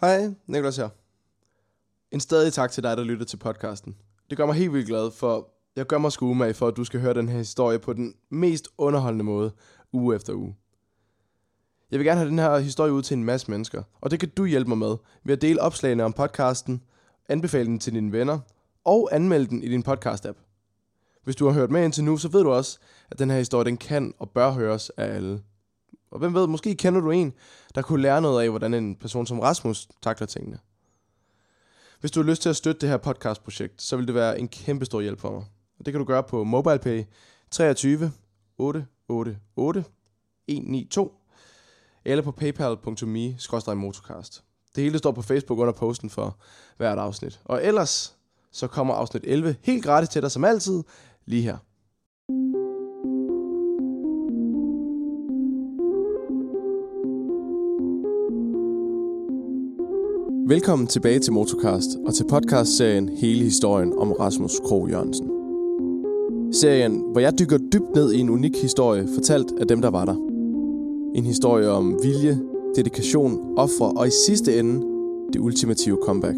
[0.00, 0.88] Hej, Niklas her.
[2.10, 3.96] En stadig tak til dig, der lytter til podcasten.
[4.30, 6.84] Det gør mig helt vildt glad, for jeg gør mig sgu umage for, at du
[6.84, 9.52] skal høre den her historie på den mest underholdende måde,
[9.92, 10.56] uge efter uge.
[11.90, 14.28] Jeg vil gerne have den her historie ud til en masse mennesker, og det kan
[14.28, 16.82] du hjælpe mig med ved at dele opslagene om podcasten,
[17.28, 18.38] anbefale den til dine venner
[18.84, 20.38] og anmelde den i din podcast-app.
[21.24, 22.78] Hvis du har hørt med indtil nu, så ved du også,
[23.10, 25.42] at den her historie den kan og bør høres af alle.
[26.16, 27.32] Og hvem ved, måske kender du en,
[27.74, 30.58] der kunne lære noget af, hvordan en person som Rasmus takler tingene.
[32.00, 34.48] Hvis du har lyst til at støtte det her podcastprojekt, så vil det være en
[34.48, 35.44] kæmpe stor hjælp for mig.
[35.78, 37.04] Og det kan du gøre på MobilePay
[37.50, 38.12] 23
[38.58, 39.86] 888
[40.46, 41.10] 192
[42.04, 44.44] eller på paypal.me-motorcast.
[44.74, 46.38] Det hele står på Facebook under posten for
[46.76, 47.40] hvert afsnit.
[47.44, 48.16] Og ellers
[48.52, 50.82] så kommer afsnit 11 helt gratis til dig som altid,
[51.26, 51.58] lige her.
[60.48, 65.30] Velkommen tilbage til Motocast og til podcastserien Hele historien om Rasmus Krog Jørgensen.
[66.52, 70.04] Serien, hvor jeg dykker dybt ned i en unik historie, fortalt af dem, der var
[70.04, 70.14] der.
[71.14, 72.40] En historie om vilje,
[72.76, 74.86] dedikation, ofre og i sidste ende
[75.32, 76.36] det ultimative comeback.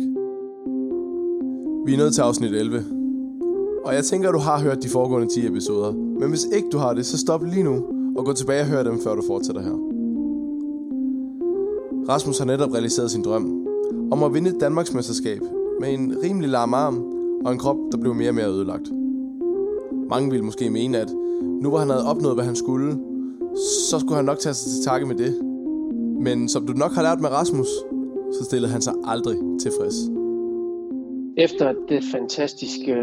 [1.87, 2.85] Vi er nået til afsnit 11.
[3.85, 5.93] Og jeg tænker, at du har hørt de foregående 10 episoder.
[5.93, 7.85] Men hvis ikke du har det, så stop lige nu
[8.17, 9.79] og gå tilbage og hør dem, før du fortsætter her.
[12.09, 13.68] Rasmus har netop realiseret sin drøm
[14.11, 15.41] om at vinde et Danmarksmesterskab
[15.81, 17.05] med en rimelig larm arm
[17.45, 18.91] og en krop, der blev mere og mere ødelagt.
[20.11, 21.11] Mange ville måske mene, at
[21.63, 22.99] nu hvor han havde opnået, hvad han skulle,
[23.91, 25.35] så skulle han nok tage sig til takke med det.
[26.21, 27.69] Men som du nok har lært med Rasmus,
[28.33, 29.95] så stillede han sig aldrig tilfreds.
[31.37, 32.95] Efter det fantastiske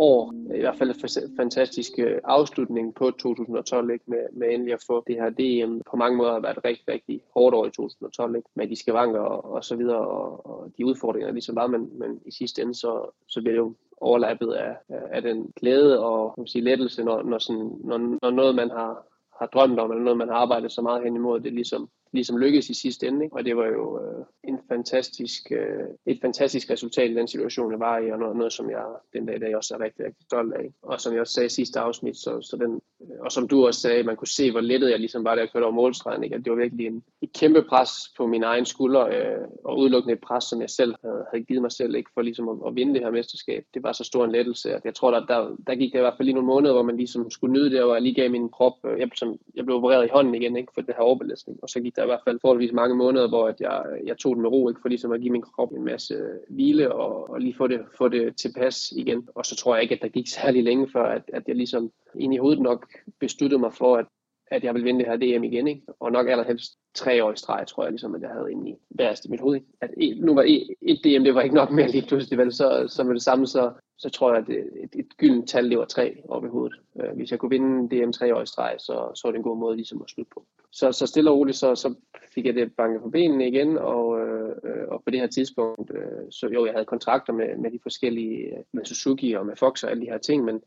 [0.00, 4.04] år, i hvert fald en fantastisk øh, afslutning på 2012, ikke?
[4.06, 5.80] Med, med endelig at få det her DM.
[5.90, 8.48] På mange måder har været et rigtig, rigtig hårdt år i 2012, ikke?
[8.54, 12.20] med de skavanker og, og så videre, og, og de udfordringer, ligesom var, men, men
[12.26, 16.40] i sidste ende, så, så bliver det jo overlappet af, af den glæde og kan
[16.42, 19.06] man sige, lettelse, når, når, sådan, når, når noget, man har,
[19.38, 22.38] har drømt om, eller noget, man har arbejdet så meget hen imod, det ligesom ligesom
[22.38, 23.24] lykkedes i sidste ende.
[23.24, 23.36] Ikke?
[23.36, 27.80] Og det var jo øh, en fantastisk, øh, et fantastisk resultat i den situation, jeg
[27.80, 30.24] var i, og noget, noget som jeg den dag i dag også er rigtig, rigtig
[30.24, 30.72] stolt af.
[30.82, 33.66] Og som jeg også sagde i sidste afsnit, så, så den, øh, og som du
[33.66, 36.24] også sagde, man kunne se, hvor lettet jeg ligesom var, da jeg kørte over målstregen.
[36.24, 36.36] Ikke?
[36.36, 40.14] At det var virkelig en, et kæmpe pres på min egen skulder, øh, og udelukkende
[40.14, 42.10] et pres, som jeg selv havde, havde givet mig selv ikke?
[42.14, 43.64] for ligesom at, at vinde det her mesterskab.
[43.74, 46.02] Det var så stor en lettelse, at jeg tror, der, der, der gik der i
[46.02, 48.30] hvert fald lige nogle måneder, hvor man ligesom skulle nyde det, og jeg lige gav
[48.30, 50.72] min krop, øh, jeg, som, jeg blev opereret i hånden igen, ikke?
[50.74, 53.48] for det her overbelastning, og så gik der i hvert fald forholdsvis mange måneder, hvor
[53.48, 55.84] at jeg, jeg tog den med ro, ikke for ligesom at give min krop en
[55.84, 56.14] masse
[56.48, 59.28] hvile og, og lige få det, få det tilpas igen.
[59.34, 61.90] Og så tror jeg ikke, at der gik særlig længe før, at, at jeg ligesom
[62.14, 62.86] ind i hovedet nok
[63.20, 64.06] besluttede mig for, at,
[64.50, 65.68] at jeg vil vinde det her DM igen.
[65.68, 65.82] Ikke?
[66.00, 68.74] Og nok allerhelst tre år i streg, tror jeg, ligesom, at jeg havde inde i
[68.90, 69.54] værst i mit hoved.
[69.54, 69.66] Ikke?
[69.80, 72.52] At nu var et, et DM, det var ikke nok mere lige pludselig, vel?
[72.52, 75.78] Så, så med det samme, så, så tror jeg, at et, et, gyldent tal, det
[75.78, 76.80] var tre op i hovedet.
[77.00, 79.44] Øh, hvis jeg kunne vinde DM tre år i streg, så, så var det en
[79.44, 80.44] god måde ligesom at slutte på.
[80.72, 81.94] Så, så stille og roligt, så, så
[82.34, 86.30] fik jeg det banket på benene igen, og, øh, og på det her tidspunkt, øh,
[86.30, 89.84] så jo, jeg havde kontrakter med, med de forskellige, øh, med Suzuki og med Fox
[89.84, 90.62] og alle de her ting, men,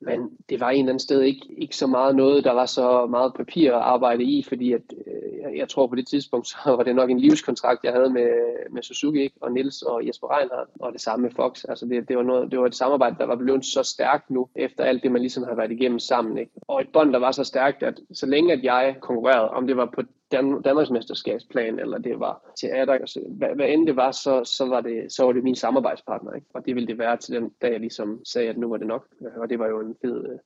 [0.00, 3.06] men det var en eller anden sted ikke, ikke så meget noget, der var så
[3.06, 6.56] meget papir at arbejde i, fordi at, øh, jeg, jeg tror på det tidspunkt, så
[6.64, 8.30] var det nok en livskontrakt, jeg havde med,
[8.70, 9.36] med Suzuki ikke?
[9.40, 11.64] og Nils og Jesper Reinhardt, og det samme med Fox.
[11.68, 14.48] Altså det, det, var noget, det var et samarbejde, der var blevet så stærkt nu,
[14.56, 16.38] efter alt det, man ligesom har været igennem sammen.
[16.38, 16.52] Ikke?
[16.68, 19.76] Og et bånd, der var så stærkt, at så længe at jeg konkurrerede, om det
[19.76, 24.10] var på Dan- Danmarksmesterskabsplan, eller det var til Adak, altså, hvad, hvad end det var,
[24.10, 26.46] så, så, var det, så var det min samarbejdspartner, ikke?
[26.54, 28.86] og det ville det være til den dag, jeg ligesom sagde, at nu var det
[28.86, 30.38] nok, øh, og det var jo en fed, øh,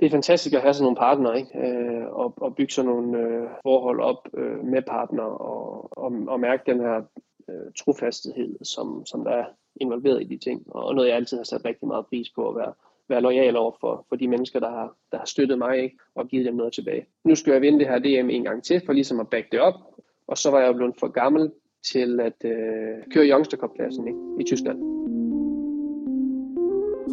[0.00, 1.58] det er fantastisk at have sådan nogle partnere, ikke?
[1.58, 6.40] Øh, og, og bygge sådan nogle øh, forhold op øh, med partner og, og, og
[6.40, 7.02] mærke den her
[7.48, 9.44] øh, trofasthed, som, som der er
[9.76, 10.62] involveret i de ting.
[10.74, 12.72] Og noget, jeg altid har sat rigtig meget pris på at være,
[13.10, 15.96] være lojal over for, for de mennesker, der har, der har støttet mig ikke?
[16.14, 17.06] og givet dem noget tilbage.
[17.24, 19.60] Nu skal jeg vinde det her DM en gang til, for ligesom at back det
[19.60, 19.74] op.
[20.28, 21.50] Og så var jeg blevet for gammel
[21.92, 24.18] til at øh, køre Youngster cup ikke?
[24.40, 24.78] i Tyskland.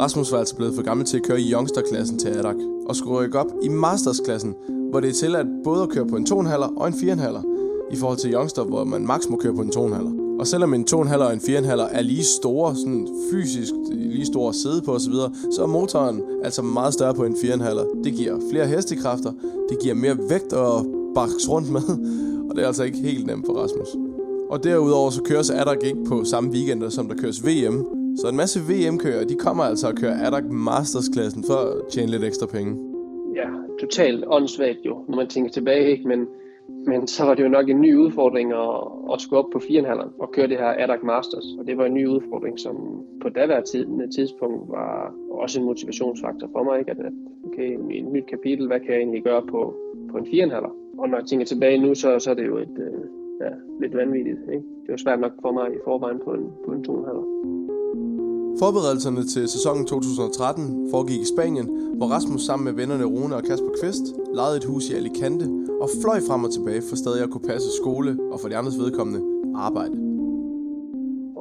[0.01, 2.55] Rasmus var altså blevet for gammel til at køre i Youngster-klassen til Adak,
[2.89, 4.55] og skulle rykke op i Masters-klassen,
[4.89, 8.17] hvor det er tilladt både at køre på en 2,5 og en 4,5 i forhold
[8.17, 10.16] til Youngster, hvor man maks må køre på en 2,5.
[10.39, 14.55] Og selvom en 2,5 og en 4,5 er lige store, sådan fysisk lige store at
[14.55, 15.13] sidde på osv.,
[15.51, 18.03] så er motoren altså meget større på en 4,5.
[18.03, 19.31] Det giver flere hestekræfter,
[19.69, 20.85] det giver mere vægt at
[21.15, 21.81] bakse rundt med,
[22.49, 23.87] og det er altså ikke helt nemt for Rasmus.
[24.49, 27.85] Og derudover så køres Adak ikke på samme weekender, som der køres VM,
[28.19, 32.23] så en masse VM-kører, de kommer altså og kører Adak Masters-klassen for at tjene lidt
[32.23, 32.77] ekstra penge.
[33.35, 33.47] Ja,
[33.79, 36.07] totalt åndssvagt jo, når man tænker tilbage, ikke?
[36.07, 36.19] Men,
[36.87, 38.81] men så var det jo nok en ny udfordring at,
[39.13, 41.45] at skulle op på 4,5 og køre det her ADAC Masters.
[41.59, 42.75] Og det var en ny udfordring, som
[43.21, 46.79] på daværende tidspunkt var også en motivationsfaktor for mig.
[46.79, 46.91] Ikke?
[46.91, 46.97] At,
[47.45, 49.75] okay, et nyt kapitel, hvad kan jeg egentlig gøre på,
[50.11, 50.97] på en 4,5?
[50.97, 53.01] Og når jeg tænker tilbage nu, så, så er det jo et, øh,
[53.41, 54.37] ja, lidt vanvittigt.
[54.53, 54.65] Ikke?
[54.83, 57.56] Det var svært nok for mig i forvejen på en, på en 2,5.
[58.59, 61.67] Forberedelserne til sæsonen 2013 foregik i Spanien,
[61.97, 65.45] hvor Rasmus sammen med vennerne Rune og Kasper Kvist lejede et hus i Alicante
[65.83, 68.79] og fløj frem og tilbage for stadig at kunne passe skole og for de andres
[68.83, 69.21] vedkommende
[69.67, 69.95] arbejde.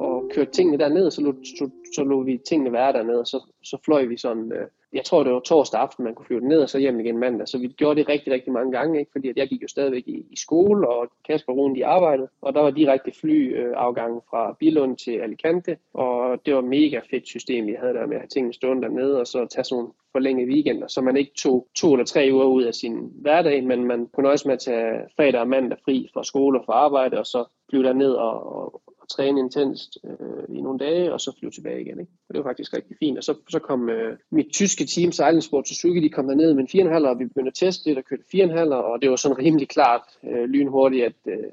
[0.05, 3.39] Og kørte tingene derned, så lå, så, så lå vi tingene være dernede, og så,
[3.63, 6.59] så fløj vi sådan øh, jeg tror, det var torsdag aften, man kunne flyve ned
[6.59, 7.47] og så hjem igen mandag.
[7.47, 9.11] Så vi gjorde det rigtig, rigtig mange gange, ikke?
[9.11, 12.27] fordi at jeg gik jo stadigvæk i, i skole, og Kasper Rune de arbejdede.
[12.41, 17.67] Og der var direkte flyafgange fra Bilund til Alicante, og det var mega fedt system,
[17.67, 20.51] vi havde der med at have tingene stående dernede, og så tage sådan nogle forlængede
[20.51, 24.07] weekender, så man ikke tog to eller tre uger ud af sin hverdag, men man
[24.13, 27.25] kunne nøjes med at tage fredag og mandag fri fra skole og fra arbejde, og
[27.25, 31.81] så flyve derned og, og træne intenst øh, i nogle dage, og så flyve tilbage
[31.81, 31.99] igen.
[31.99, 32.11] Ikke?
[32.29, 33.17] Og det var faktisk rigtig fint.
[33.17, 36.89] Og så, så kom øh, mit tyske team, Sejlingsport Suzuki, de kom derned med en
[36.89, 39.69] 4,5, og vi begyndte at teste lidt og kørte 4,5, og det var sådan rimelig
[39.69, 41.51] klart øh, lynhurtigt, at, øh,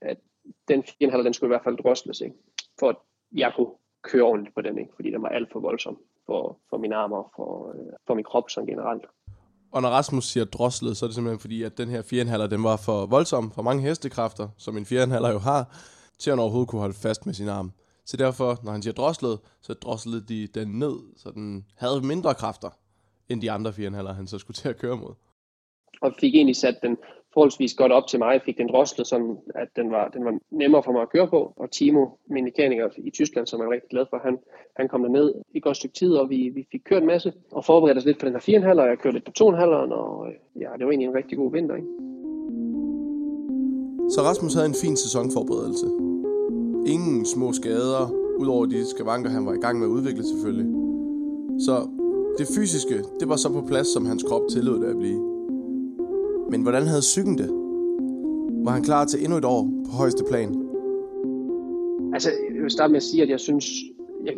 [0.00, 0.18] at
[0.68, 2.36] den 4,5, den skulle i hvert fald drosles, ikke?
[2.78, 2.96] for at
[3.32, 3.70] jeg kunne
[4.02, 4.92] køre ordentligt på den, ikke?
[4.96, 8.24] fordi den var alt for voldsom for, for mine arme og for, øh, for min
[8.24, 9.04] krop som generelt.
[9.72, 12.64] Og når Rasmus siger droslet, så er det simpelthen fordi, at den her 4,5 den
[12.64, 15.76] var for voldsom, for mange hestekræfter, som en 4,5 jo har,
[16.18, 17.72] til han overhovedet kunne holde fast med sin arm.
[18.04, 22.34] Så derfor, når han siger droslet, så droslede de den ned, så den havde mindre
[22.34, 22.70] kræfter,
[23.28, 25.14] end de andre 4,5 han så skulle til at køre mod.
[26.00, 26.96] Og fik egentlig sat den
[27.34, 28.42] forholdsvis godt op til mig.
[28.42, 31.52] fik den droslet, sådan at den var, den var nemmere for mig at køre på.
[31.56, 34.38] Og Timo, min mekaniker i Tyskland, som jeg er rigtig glad for, han,
[34.76, 37.64] han kom ned i godt stykke tid, og vi, vi fik kørt en masse og
[37.64, 39.44] forberedte os lidt på den her 4,5, og jeg kørte lidt på 2,5,
[40.02, 41.76] og øh, ja, det var egentlig en rigtig god vinter.
[41.76, 41.88] Ikke?
[44.10, 45.86] Så Rasmus havde en fin sæsonforberedelse.
[46.86, 50.66] Ingen små skader, udover de skavanker, han var i gang med at udvikle selvfølgelig.
[51.60, 51.88] Så
[52.38, 55.20] det fysiske, det var så på plads, som hans krop tillod det at blive.
[56.50, 57.50] Men hvordan havde psyken det?
[58.64, 60.48] Var han klar til endnu et år på højeste plan?
[62.14, 63.66] Altså, jeg vil starte med at sige, at jeg synes,
[64.24, 64.34] jeg,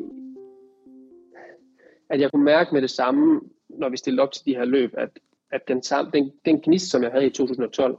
[2.11, 4.91] at jeg kunne mærke med det samme, når vi stillede op til de her løb,
[4.97, 5.11] at,
[5.53, 5.81] at den,
[6.13, 7.99] den, den gnist, som jeg havde i 2012,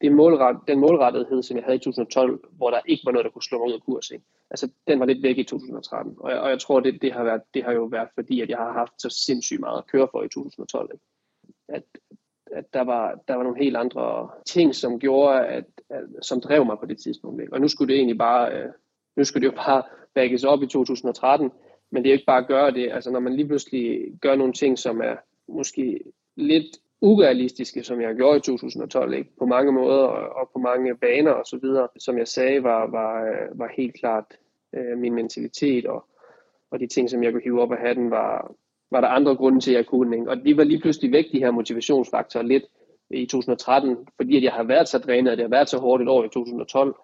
[0.00, 3.30] det målret, den målrettethed, som jeg havde i 2012, hvor der ikke var noget, der
[3.30, 4.24] kunne slå mig ud af kurs, ikke?
[4.50, 6.14] altså den var lidt væk i 2013.
[6.18, 8.48] Og jeg, og jeg tror, det, det, har været, det har jo været fordi, at
[8.48, 10.90] jeg har haft så sindssygt meget at køre for i 2012.
[10.92, 11.04] Ikke?
[11.68, 11.82] At,
[12.52, 16.64] at der, var, der var nogle helt andre ting, som gjorde, at, at, som drev
[16.64, 17.40] mig på det tidspunkt.
[17.40, 17.52] Ikke?
[17.52, 18.70] Og nu skulle det egentlig bare, øh,
[19.16, 19.82] nu skulle det jo bare
[20.14, 21.50] bagges op i 2013,
[21.90, 22.92] men det er jo ikke bare at gøre det.
[22.92, 25.16] Altså når man lige pludselig gør nogle ting, som er
[25.48, 26.00] måske
[26.36, 26.66] lidt
[27.04, 29.30] urealistiske, som jeg gjorde i 2012, ikke?
[29.38, 33.24] på mange måder og på mange baner og så videre, som jeg sagde, var, var,
[33.24, 34.24] øh, var helt klart
[34.74, 36.04] øh, min mentalitet og,
[36.70, 38.54] og de ting, som jeg kunne hive op af hatten, var,
[38.90, 40.16] var der andre grunde til, at jeg kunne.
[40.16, 40.30] Ikke?
[40.30, 42.64] Og de var lige pludselig væk, de her motivationsfaktorer lidt
[43.10, 46.02] i 2013, fordi at jeg har været så drænet, og det har været så hårdt
[46.02, 46.94] et år i 2012,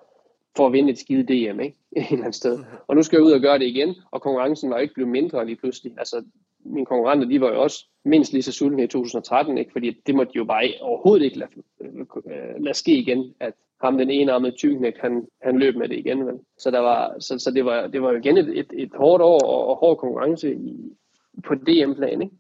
[0.57, 1.77] for at vinde et skide DM, ikke?
[1.97, 2.59] Et eller andet sted.
[2.87, 5.47] Og nu skal jeg ud og gøre det igen, og konkurrencen var ikke blevet mindre
[5.47, 5.93] lige pludselig.
[5.99, 6.25] Altså,
[6.65, 9.73] mine konkurrenter, de var jo også mindst lige så sultne i 2013, ikke?
[9.73, 11.51] fordi det måtte de jo bare overhovedet ikke lade,
[11.81, 16.27] øh, lade ske igen, at ham den enarmede tyknek, han, han løb med det igen.
[16.27, 16.39] Vel?
[16.59, 19.23] Så, der var, så, så det, var, det var jo igen et, et, et hårdt
[19.23, 20.97] år og, og hård konkurrence i,
[21.45, 22.23] på DM-plan.
[22.23, 22.35] Ikke?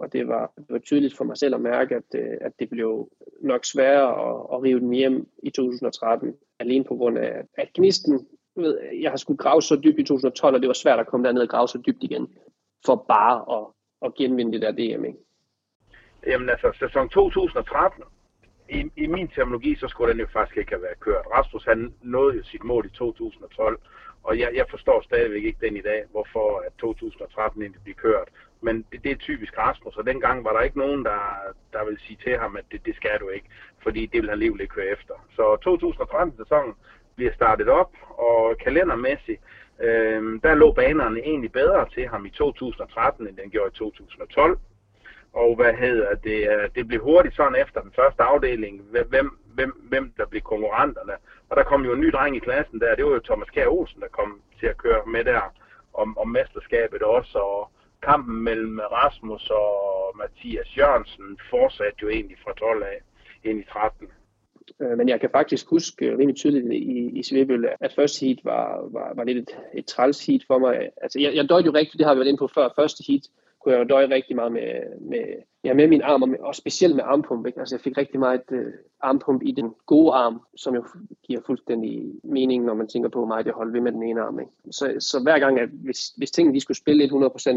[0.00, 2.70] Og det var, det var tydeligt for mig selv at mærke, at, øh, at det
[2.70, 3.08] blev
[3.42, 8.26] nok sværere at, at rive den hjem i 2013, alene på grund af, at gnisten,
[8.56, 11.26] ved, jeg har skulle grave så dybt i 2012, og det var svært at komme
[11.26, 12.28] derned og grave så dybt igen
[12.86, 13.66] for bare at,
[14.06, 15.18] at genvinde det der DM, ikke?
[16.26, 18.02] Jamen altså, sæson 2013,
[18.68, 21.24] i, i min terminologi, så skulle den jo faktisk ikke have været kørt.
[21.32, 23.80] Rasmus, han nåede jo sit mål i 2012,
[24.22, 28.28] og jeg, jeg forstår stadigvæk ikke den i dag, hvorfor at 2013 egentlig blev kørt.
[28.66, 31.20] Men det, det er typisk Rasmus, og dengang var der ikke nogen, der,
[31.72, 33.48] der ville sige til ham, at det, det skal du ikke,
[33.82, 35.14] fordi det vil han livet ikke køre efter.
[35.36, 36.74] Så 2013-sæsonen
[37.16, 39.40] bliver startet op, og kalendermæssigt,
[39.80, 44.58] øh, der lå banerne egentlig bedre til ham i 2013, end den gjorde i 2012.
[45.32, 46.40] Og hvad hedder det?
[46.52, 51.12] Øh, det blev hurtigt sådan efter den første afdeling, hvem, hvem, hvem der blev konkurrenterne.
[51.48, 53.66] Og der kom jo en ny dreng i klassen der, det var jo Thomas Kjær
[53.66, 55.42] Olsen, der kom til at køre med der
[55.94, 57.38] om, om mesterskabet også.
[57.38, 57.70] Og
[58.04, 59.72] kampen mellem Rasmus og
[60.18, 62.98] Mathias Jørgensen fortsatte jo egentlig fra 12 af
[63.44, 64.08] ind i 13.
[64.80, 68.88] Øh, men jeg kan faktisk huske rimelig tydeligt i, i Svebøl, at første heat var,
[68.92, 70.90] var, var lidt et, et træls heat for mig.
[71.02, 72.68] Altså, jeg, jeg døjte jo rigtigt, det har vi været inde på før.
[72.76, 73.22] Første heat
[73.64, 75.24] kunne jeg jo døje rigtig meget med, med,
[75.64, 77.46] ja, med min arm, og, med, og specielt med armpump.
[77.46, 77.60] Ikke?
[77.60, 80.84] Altså jeg fik rigtig meget øh, armpump i den gode arm, som jo
[81.22, 84.40] giver fuldstændig mening, når man tænker på mig, at jeg ved med den ene arm.
[84.40, 84.52] Ikke?
[84.70, 87.08] Så, så hver gang, at hvis, hvis tingene de skulle spille 100%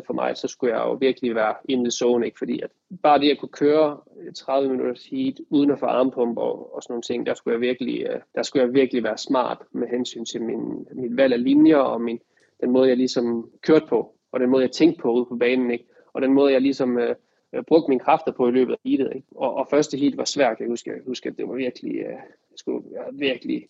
[0.07, 2.37] for mig, så skulle jeg jo virkelig være in the zone, ikke?
[2.37, 2.69] fordi at
[3.03, 6.83] bare det at kunne køre øh, 30 minutters heat uden at få armpump og, og
[6.83, 9.87] sådan nogle ting, der skulle jeg virkelig, øh, der skulle jeg virkelig være smart med
[9.87, 12.19] hensyn til min, mit valg af linjer og min,
[12.61, 15.71] den måde, jeg ligesom kørte på, og den måde, jeg tænkte på ude på banen.
[15.71, 15.85] Ikke?
[16.17, 17.15] Og den måde, jeg ligesom øh,
[17.53, 19.11] øh, brugte mine kræfter på i løbet af heatet.
[19.15, 19.27] Ikke?
[19.35, 22.19] Og, og første heat var svært, jeg husker, jeg husker at det var virkelig, øh,
[22.51, 23.67] jeg skulle jeg virkelig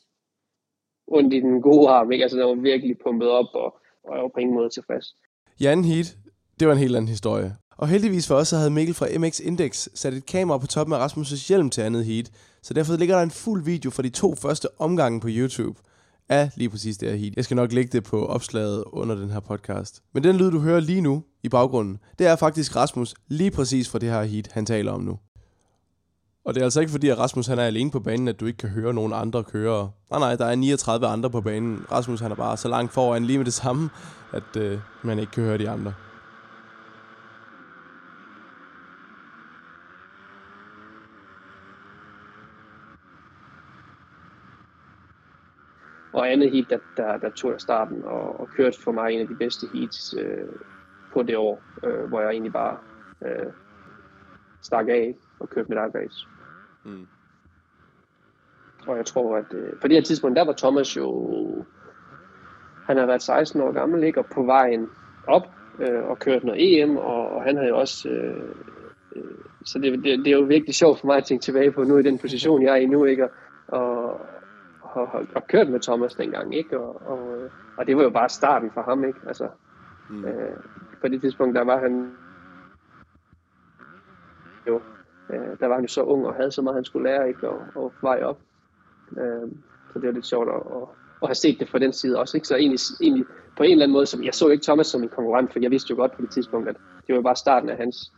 [1.08, 2.24] ondt i den gode arm, ikke?
[2.24, 5.16] altså den var virkelig pumpet op, og, og jeg var på ingen måde tilfreds.
[5.60, 6.18] I anden heat,
[6.60, 7.52] det var en helt anden historie.
[7.78, 10.94] Og heldigvis for os, så havde Mikkel fra MX Index sat et kamera på toppen
[10.96, 14.10] af Rasmus' hjelm til andet heat, så derfor ligger der en fuld video for de
[14.10, 15.80] to første omgange på YouTube
[16.30, 17.34] af lige præcis det her heat.
[17.36, 20.02] Jeg skal nok lægge det på opslaget under den her podcast.
[20.14, 23.90] Men den lyd, du hører lige nu i baggrunden, det er faktisk Rasmus lige præcis
[23.90, 25.20] fra det her heat, han taler om nu.
[26.46, 28.46] Og det er altså ikke fordi, at Rasmus han er alene på banen, at du
[28.46, 29.92] ikke kan høre nogen andre køre.
[30.12, 31.86] Nej, nej, der er 39 andre på banen.
[31.92, 33.90] Rasmus han er bare så langt foran lige med det samme,
[34.34, 35.94] at øh, man ikke kan høre de andre.
[46.18, 49.22] Og andet heat, der, der, der tog jeg starten og, og kørte for mig en
[49.22, 50.48] af de bedste heats øh,
[51.14, 52.78] på det år, øh, hvor jeg egentlig bare
[53.26, 53.52] øh,
[54.62, 56.28] stak af og kørte mit eget race.
[56.86, 57.08] Mm.
[58.88, 61.66] Og jeg tror, at øh, på det her tidspunkt, der var Thomas jo,
[62.86, 64.20] han har været 16 år gammel, ikke?
[64.20, 64.90] og på vejen
[65.28, 65.48] op
[65.80, 68.56] øh, og kørt noget EM, og, og han havde jo også, øh,
[69.16, 69.24] øh,
[69.66, 71.98] så det, det, det er jo virkelig sjovt for mig at tænke tilbage på nu
[71.98, 73.28] i den position, jeg er i nu, ikke?
[73.68, 74.22] Og,
[74.94, 76.80] og, og, kørt med Thomas dengang, ikke?
[76.80, 79.20] Og, og, og det var jo bare starten for ham, ikke?
[79.28, 79.48] Altså,
[80.10, 80.26] mm.
[80.26, 80.58] øh,
[81.02, 82.12] på det tidspunkt, der var han
[84.68, 84.82] jo,
[85.30, 87.50] øh, der var han jo så ung og havde så meget, han skulle lære, ikke?
[87.50, 88.40] Og, og vej op.
[89.18, 89.52] Øh,
[89.94, 90.88] så det var lidt sjovt at, at,
[91.22, 92.48] at have set det fra den side også, ikke?
[92.48, 93.26] Så egentlig, egentlig
[93.58, 95.72] på en eller anden måde, som, jeg så ikke Thomas som en konkurrent, for jeg
[95.72, 96.76] vidste jo godt på det tidspunkt, at
[97.08, 98.14] det var bare starten af hans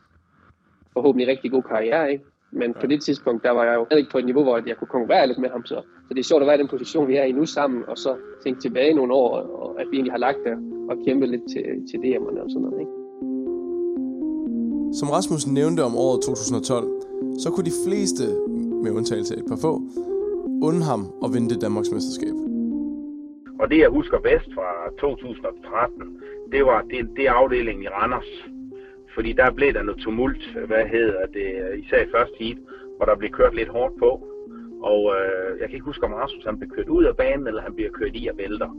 [0.93, 2.25] forhåbentlig rigtig god karriere, ikke?
[2.51, 4.87] Men på det tidspunkt, der var jeg jo ikke på et niveau, hvor jeg kunne
[4.87, 5.65] konkurrere lidt med ham.
[5.65, 7.83] Så, så det er sjovt at være i den position, vi er i nu sammen,
[7.87, 9.29] og så tænke tilbage nogle år,
[9.63, 10.55] og at vi egentlig har lagt der
[10.89, 12.79] og kæmpet lidt til, til DM'erne og sådan noget.
[12.79, 12.91] Ikke?
[14.99, 16.87] Som Rasmus nævnte om året 2012,
[17.39, 18.23] så kunne de fleste,
[18.83, 19.73] med undtagelse af et par få,
[20.67, 22.35] unde ham og vinde det Danmarks mesterskab.
[23.59, 28.31] Og det, jeg husker bedst fra 2013, det var det, det afdelingen i Randers,
[29.19, 31.49] fordi der blev der noget tumult, hvad hedder det,
[31.83, 32.57] især i første heat,
[32.97, 34.11] hvor der blev kørt lidt hårdt på.
[34.91, 37.61] Og øh, jeg kan ikke huske, om Rasmus han blev kørt ud af banen, eller
[37.61, 38.69] han bliver kørt i og vælter.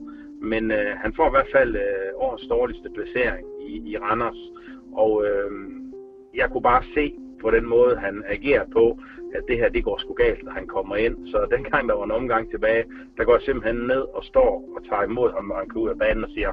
[0.53, 4.41] Men øh, han får i hvert fald øh, årets dårligste placering i, i Randers.
[4.93, 5.51] Og øh,
[6.35, 8.99] jeg kunne bare se på den måde, han agerer på,
[9.35, 11.17] at det her, det går sgu galt, når han kommer ind.
[11.27, 12.85] Så dengang der var en omgang tilbage,
[13.17, 15.95] der går jeg simpelthen ned og står og tager imod ham, når han kører ud
[15.95, 16.53] af banen og siger,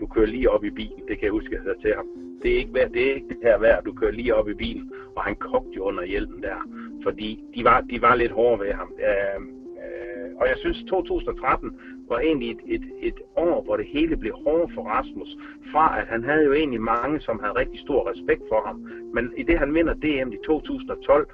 [0.00, 2.52] du kører lige op i bilen, det kan jeg huske, jeg sagde til ham det
[2.52, 4.92] er ikke, værd, det er ikke det her værd, du kører lige op i bilen,
[5.16, 6.68] og han kogte jo under hjelmen der,
[7.02, 8.92] fordi de var, de var lidt hårde ved ham.
[8.98, 9.42] Øh,
[9.82, 14.34] øh, og jeg synes, 2013 var egentlig et, et, et år, hvor det hele blev
[14.44, 15.36] hårdt for Rasmus,
[15.72, 18.76] fra at han havde jo egentlig mange, som havde rigtig stor respekt for ham,
[19.14, 21.26] men i det han vinder DM i 2012,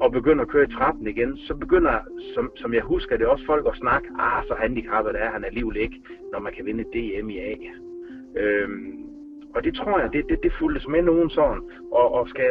[0.00, 1.98] og begynder at køre i 13 igen, så begynder,
[2.34, 5.76] som, som jeg husker det, også folk at snakke, ah, så handicappet er han alligevel
[5.76, 7.54] ikke, når man kan vinde DM i A.
[8.36, 9.01] Øhm,
[9.54, 12.50] og det tror jeg, det, det, det fulgtes med nogen sådan, og, og skal,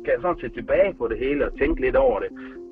[0.00, 2.28] skal jeg sådan se tilbage på det hele og tænke lidt over det,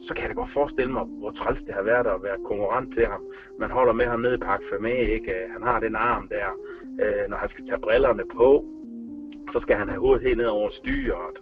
[0.06, 2.94] så kan jeg da godt forestille mig, hvor træls det har været at være konkurrent
[2.94, 3.22] til ham.
[3.58, 5.32] Man holder med ham nede i Park Fermé, ikke?
[5.52, 6.48] Han har den arm der.
[7.02, 8.64] Øh, når han skal tage brillerne på,
[9.52, 11.36] så skal han have hovedet helt ned over styret.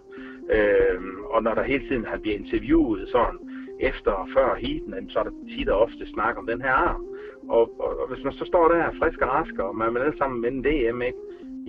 [0.55, 0.99] Øh,
[1.33, 3.39] og når der hele tiden han bliver interviewet sådan,
[3.79, 7.05] efter og før heaten, så er der tit og ofte snak om den her arm.
[7.49, 10.17] Og, og, og hvis man så står der frisk og rask, og man vil alle
[10.17, 11.17] sammen vinde DM, ikke?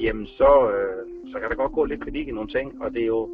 [0.05, 1.01] Jamen så, øh,
[1.33, 3.29] så kan der godt gå lidt kritik i nogle ting, og det er jo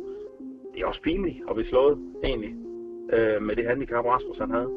[0.72, 1.94] det er også pinligt at blive slået,
[2.28, 2.52] egentlig,
[3.14, 4.70] øh, med det handicap, Rasmus han havde.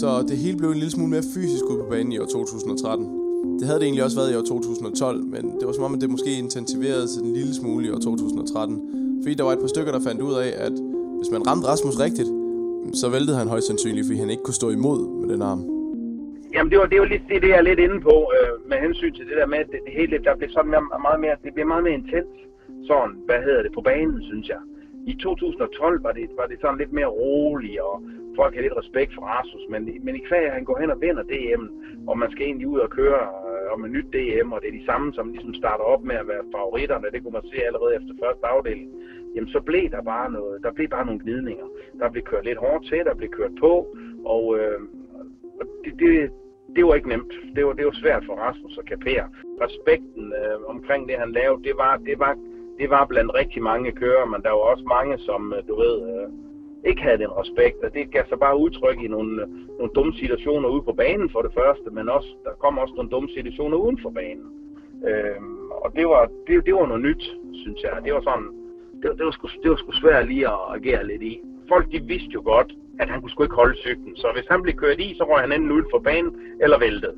[0.00, 3.06] Så det hele blev en lille smule mere fysisk ud på banen i år 2013.
[3.58, 6.00] Det havde det egentlig også været i år 2012, men det var som om, at
[6.00, 9.22] det måske intensiverede sig en lille smule i år 2013.
[9.22, 10.74] Fordi der var et par stykker, der fandt ud af, at
[11.18, 12.30] hvis man ramte Rasmus rigtigt,
[13.00, 15.75] så væltede han højst sandsynligt, fordi han ikke kunne stå imod med den arm.
[16.54, 18.78] Jamen, det var, det var lidt det, det jeg er lidt inde på, øh, med
[18.86, 21.36] hensyn til det der med, at det, det hele, der blev sådan mere, meget mere,
[21.44, 22.36] det bliver meget mere intens,
[22.88, 24.60] sådan, hvad hedder det, på banen, synes jeg.
[25.06, 28.02] I 2012 var det, var det sådan lidt mere roligt, og
[28.36, 31.22] folk havde lidt respekt for Rasmus, men, men i kvæg, han går hen og vinder
[31.22, 31.64] DM,
[32.08, 34.78] og man skal egentlig ud og køre, øh, om et nyt DM, og det er
[34.78, 37.94] de samme, som ligesom starter op med at være favoritterne, det kunne man se allerede
[37.98, 38.90] efter første afdeling,
[39.34, 41.66] jamen så blev der bare noget, der blev bare nogle gnidninger.
[42.00, 43.72] Der blev kørt lidt hårdt til, der blev kørt på,
[44.34, 44.80] og, øh,
[45.60, 46.30] og det, det,
[46.76, 47.32] det var ikke nemt.
[47.56, 49.24] Det var, det var svært for Rasmus at kapere.
[49.64, 52.32] Respekten øh, omkring det, han lavede, det var, det, var,
[52.78, 55.96] det var blandt rigtig mange kører, men der var også mange, som, øh, du ved,
[56.10, 56.28] øh,
[56.88, 59.48] ikke havde den respekt, og det gav sig bare udtryk i nogle, øh,
[59.78, 63.10] nogle dumme situationer ude på banen for det første, men også, der kom også nogle
[63.10, 64.48] dumme situationer uden for banen.
[65.08, 65.40] Øh,
[65.84, 67.24] og det var, det, det var noget nyt,
[67.62, 67.92] synes jeg.
[68.04, 68.48] Det var sådan,
[69.02, 71.40] det, det, var sgu, det var sgu svært lige at agere lidt i.
[71.68, 74.16] Folk de vidste jo godt, at han kunne sgu ikke holde cyklen.
[74.16, 76.32] Så hvis han blev kørt i, så røg han enten ud for banen
[76.64, 77.14] eller væltet.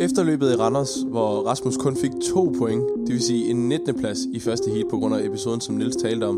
[0.00, 3.98] Efter løbet i Randers, hvor Rasmus kun fik to point, det vil sige en 19.
[4.00, 6.36] plads i første heat på grund af episoden, som Nils talte om,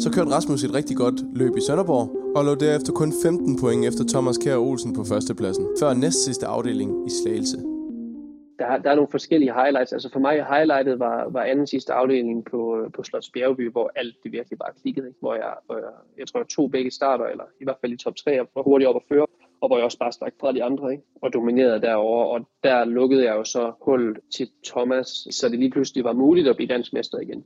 [0.00, 2.06] så kørte Rasmus et rigtig godt løb i Sønderborg,
[2.36, 6.46] og lå derefter kun 15 point efter Thomas Kjær Olsen på førstepladsen, før næst sidste
[6.46, 7.58] afdeling i Slagelse
[8.58, 9.92] der, der er nogle forskellige highlights.
[9.92, 14.16] Altså for mig, highlightet var, var anden sidste afdeling på, på Slots Bjergby, hvor alt
[14.22, 15.06] det virkelig bare klikkede.
[15.06, 15.20] Ikke?
[15.20, 17.96] Hvor, jeg, hvor jeg, jeg tror, jeg tog begge starter, eller i hvert fald i
[17.96, 19.26] top 3, og var hurtigt op at føre,
[19.60, 21.04] og hvor jeg også bare stak fra de andre, ikke?
[21.22, 25.70] og dominerede derover og der lukkede jeg jo så hul til Thomas, så det lige
[25.70, 27.44] pludselig var muligt at blive dansk mester igen.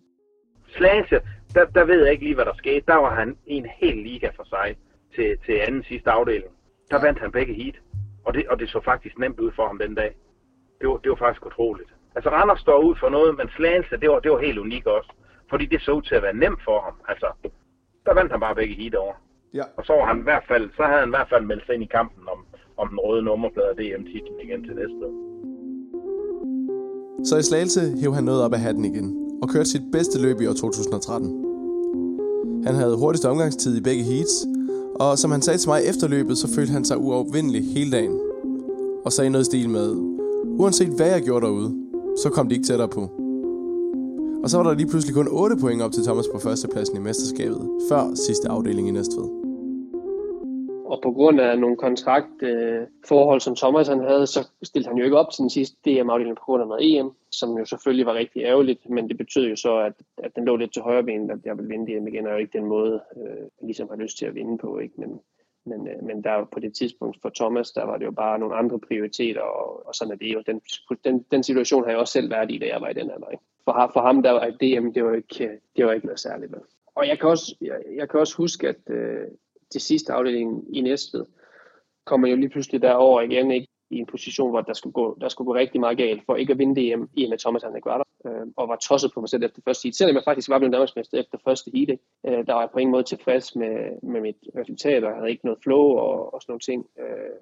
[0.76, 1.20] Slagelse,
[1.54, 2.84] der, der ved jeg ikke lige, hvad der skete.
[2.86, 4.76] Der var han en hel liga for sig
[5.14, 6.52] til, til anden sidste afdeling.
[6.90, 7.74] Der vandt han begge heat,
[8.24, 10.14] og det, og det så faktisk nemt ud for ham den dag
[10.80, 11.90] det var, det var faktisk utroligt.
[12.16, 15.10] Altså Randers står ud for noget, men Slagelse, det var, det var helt unikt også.
[15.50, 16.94] Fordi det så ud til at være nemt for ham.
[17.08, 17.28] Altså,
[18.06, 19.14] der vandt han bare begge heat over.
[19.54, 19.64] Ja.
[19.76, 21.74] Og så, var han i hvert fald, så havde han i hvert fald meldt sig
[21.74, 22.40] ind i kampen om,
[22.80, 25.14] om den røde nummerplade af DM-titlen igen til næste år.
[27.28, 29.08] Så i Slagelse hæv han noget op af hatten igen,
[29.42, 31.46] og kørte sit bedste løb i år 2013.
[32.66, 34.34] Han havde hurtigst omgangstid i begge heats,
[35.00, 38.20] og som han sagde til mig efter løbet, så følte han sig uovervindelig hele dagen.
[39.04, 40.15] Og sagde noget stil med,
[40.58, 41.70] Uanset hvad jeg gjorde derude,
[42.22, 43.02] så kom de ikke tættere på.
[44.42, 47.00] Og så var der lige pludselig kun 8 point op til Thomas på førstepladsen i
[47.00, 49.26] mesterskabet, før sidste afdeling i Næstved.
[50.92, 55.18] Og på grund af nogle kontraktforhold, som Thomas han havde, så stillede han jo ikke
[55.18, 58.42] op til den sidste DM-afdeling på grund af noget EM, som jo selvfølgelig var rigtig
[58.42, 61.38] ærgerligt, men det betød jo så, at, at den lå lidt til højre ben, at
[61.44, 64.26] jeg ville vinde DM igen, og jo ikke den måde, øh, ligesom har lyst til
[64.26, 64.78] at vinde på.
[64.78, 64.94] Ikke?
[64.98, 65.20] Men,
[65.66, 68.54] men, øh, men der på det tidspunkt for Thomas, der var det jo bare nogle
[68.54, 70.42] andre prioriteter, og, og sådan er det jo.
[70.46, 70.60] Den,
[71.04, 73.30] den, den situation har jeg også selv været i, da jeg var i den alder.
[73.30, 73.44] Ikke?
[73.64, 76.50] For, for ham, der var DM, det var ikke, det var ikke noget særligt.
[76.50, 76.60] Med.
[76.94, 79.26] Og jeg kan også, jeg, jeg kan også huske, at øh,
[79.70, 81.24] til sidste afdeling i Næstved,
[82.04, 83.68] kommer jo lige pludselig derover igen, ikke?
[83.90, 86.52] I en position, hvor der skulle, gå, der skulle gå rigtig meget galt for ikke
[86.52, 89.12] at vinde DM, i og med Thomas han ikke var der, øh, og var tosset
[89.14, 89.94] på mig selv efter første heat.
[89.94, 92.92] Selvom jeg faktisk var blevet Danmarksmester efter første heat, øh, der var jeg på ingen
[92.92, 96.52] måde tilfreds med, med mit resultat, og jeg havde ikke noget flow og, og sådan
[96.52, 96.86] nogle ting.
[96.98, 97.36] Øh,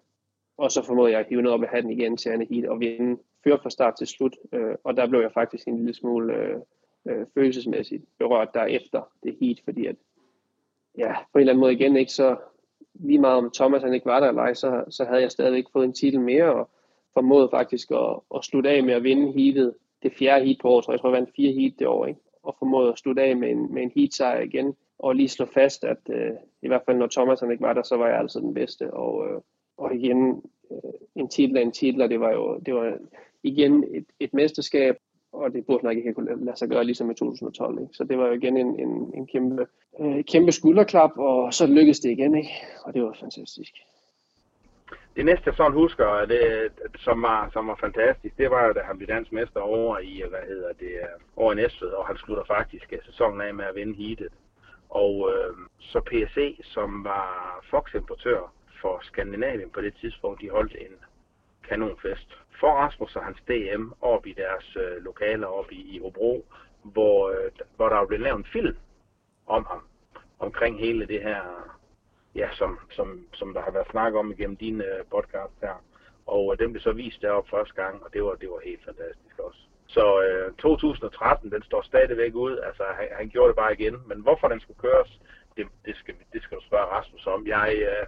[0.59, 2.81] og så formåede jeg at hive noget op i hatten igen til andet heat og
[2.81, 6.35] vinde, før fra start til slut, øh, og der blev jeg faktisk en lille smule
[6.35, 6.57] øh,
[7.09, 9.97] øh, følelsesmæssigt berørt derefter det heat, fordi at
[10.99, 12.37] ja, på en eller anden måde igen ikke, så
[12.95, 15.65] lige meget om Thomas han ikke var der eller ej, så, så havde jeg stadigvæk
[15.73, 16.71] fået en titel mere, og
[17.15, 20.85] formåede faktisk at, at slutte af med at vinde heatet, det fjerde heat på året,
[20.85, 22.21] så jeg tror, jeg vandt fire heat det år, ikke?
[22.43, 25.47] og formåede at slutte af med en, med en heat sejr igen, og lige slå
[25.47, 26.31] fast, at øh,
[26.63, 28.95] i hvert fald når Thomas han ikke var der, så var jeg altså den bedste,
[28.95, 29.41] og, øh,
[29.77, 32.99] og igen, øh, en titel af en titel, og det var jo det var
[33.43, 34.97] igen et, et mesterskab,
[35.45, 37.81] og det burde nok ikke kunne lade sig gøre ligesom i 2012.
[37.83, 37.95] Ikke?
[37.95, 39.67] Så det var jo igen en, en, en kæmpe,
[40.01, 42.51] øh, kæmpe skulderklap, og så lykkedes det igen, ikke?
[42.85, 43.73] og det var fantastisk.
[45.17, 48.97] Det næste, jeg sådan husker, det, som, var, som var fantastisk, det var, da han
[48.99, 52.45] blev dansk mester over i, hvad hedder det, øh, over i Næstved, og han slutter
[52.45, 54.33] faktisk øh, sæsonen af med at vinde heatet.
[54.91, 57.29] Og øh, så PSC, som var
[57.71, 60.95] Fox-importør for Skandinavien på det tidspunkt, de holdt en
[61.69, 66.45] kanonfest for Rasmus og hans DM op i deres øh, lokaler op i, i Hobro,
[66.83, 68.77] hvor, øh, hvor der er lavet en film
[69.47, 69.83] om ham,
[70.39, 71.43] omkring hele det her,
[72.35, 75.83] ja, som, som, som der har været snak om igennem din øh, podcast her.
[76.27, 78.85] Og øh, den blev så vist deroppe første gang, og det var, det var helt
[78.85, 79.59] fantastisk også.
[79.87, 82.59] Så øh, 2013, den står stadigvæk ud.
[82.59, 83.97] Altså, han, han gjorde det bare igen.
[84.07, 85.21] Men hvorfor den skulle køres,
[85.57, 87.47] det, det, skal, det skal du spørge Rasmus om.
[87.47, 88.07] Jeg, øh,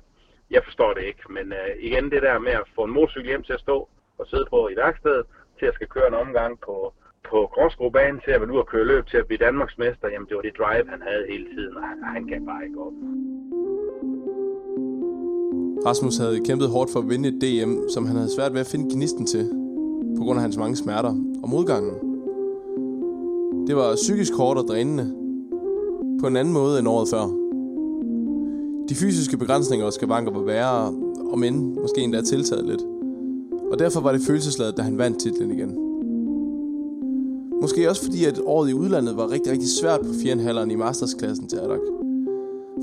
[0.50, 1.32] jeg forstår det ikke.
[1.32, 4.24] Men øh, igen, det der med at få en motorcykel hjem til at stå og
[4.30, 5.24] sidde på i værkstedet,
[5.58, 6.76] til at skal køre en omgang på,
[7.30, 10.36] på Gråsgrobanen, til at være nu at køre løb, til at blive Danmarksmester, jamen det
[10.36, 12.96] var det drive, han havde hele tiden, og han, han kan bare ikke op.
[15.88, 18.70] Rasmus havde kæmpet hårdt for at vinde et DM, som han havde svært ved at
[18.72, 19.44] finde gnisten til,
[20.18, 21.94] på grund af hans mange smerter og modgangen.
[23.66, 25.06] Det var psykisk hårdt og drænende,
[26.20, 27.24] på en anden måde end året før.
[28.88, 30.86] De fysiske begrænsninger og skavanker var værre,
[31.32, 32.95] og men måske endda tiltaget lidt.
[33.72, 35.78] Og derfor var det følelsesladet, da han vandt titlen igen.
[37.60, 41.46] Måske også fordi, at året i udlandet var rigtig, rigtig svært på 4,5'eren i mastersklassen
[41.48, 41.80] til Adak.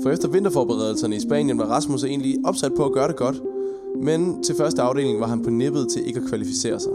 [0.02, 3.42] For efter vinterforberedelserne i Spanien var Rasmus egentlig opsat på at gøre det godt,
[4.02, 6.92] men til første afdeling var han på nippet til ikke at kvalificere sig.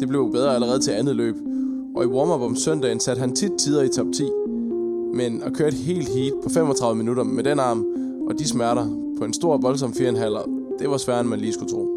[0.00, 1.36] Det blev bedre allerede til andet løb,
[1.96, 4.22] og i warm-up om søndagen satte han tit tider i top 10.
[5.14, 7.86] Men at køre et helt heat på 35 minutter med den arm
[8.28, 8.86] og de smerter
[9.18, 11.89] på en stor voldsom 4,5, det var sværere end man lige skulle tro.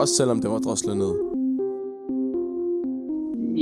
[0.00, 1.12] Også selvom det var droslet ned.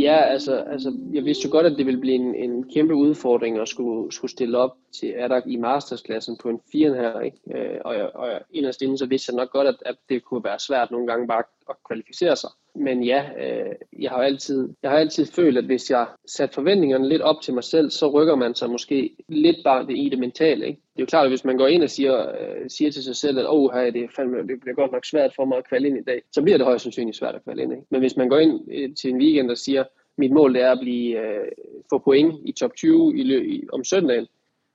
[0.06, 3.58] Ja, altså, altså, jeg vidste jo godt, at det ville blive en, en kæmpe udfordring
[3.58, 7.38] at skulle, skulle stille op til Adak i mastersklassen på en 4,5, ikke?
[7.54, 10.24] Øh, og, jeg, og jeg, inderst inden, så vidste jeg nok godt, at, at det
[10.24, 14.68] kunne være svært nogle gange bare at kvalificere sig men ja, øh, jeg har altid,
[14.82, 18.08] jeg har altid følt, at hvis jeg satte forventningerne lidt op til mig selv, så
[18.08, 20.66] rykker man sig måske lidt bare det i det mentale.
[20.66, 20.82] Ikke?
[20.96, 23.16] Det er jo klart, at hvis man går ind og siger, øh, siger til sig
[23.16, 25.88] selv, at oh, hey, det, fandme, det bliver godt nok svært for mig at kvalde
[25.88, 27.72] ind i dag, så bliver det højst sandsynligt svært at kvalde ind.
[27.72, 27.84] Ikke?
[27.90, 29.84] Men hvis man går ind øh, til en weekend og siger,
[30.16, 31.48] mit mål det er at blive, øh,
[31.90, 34.26] få point i top 20 i, i, om søndagen,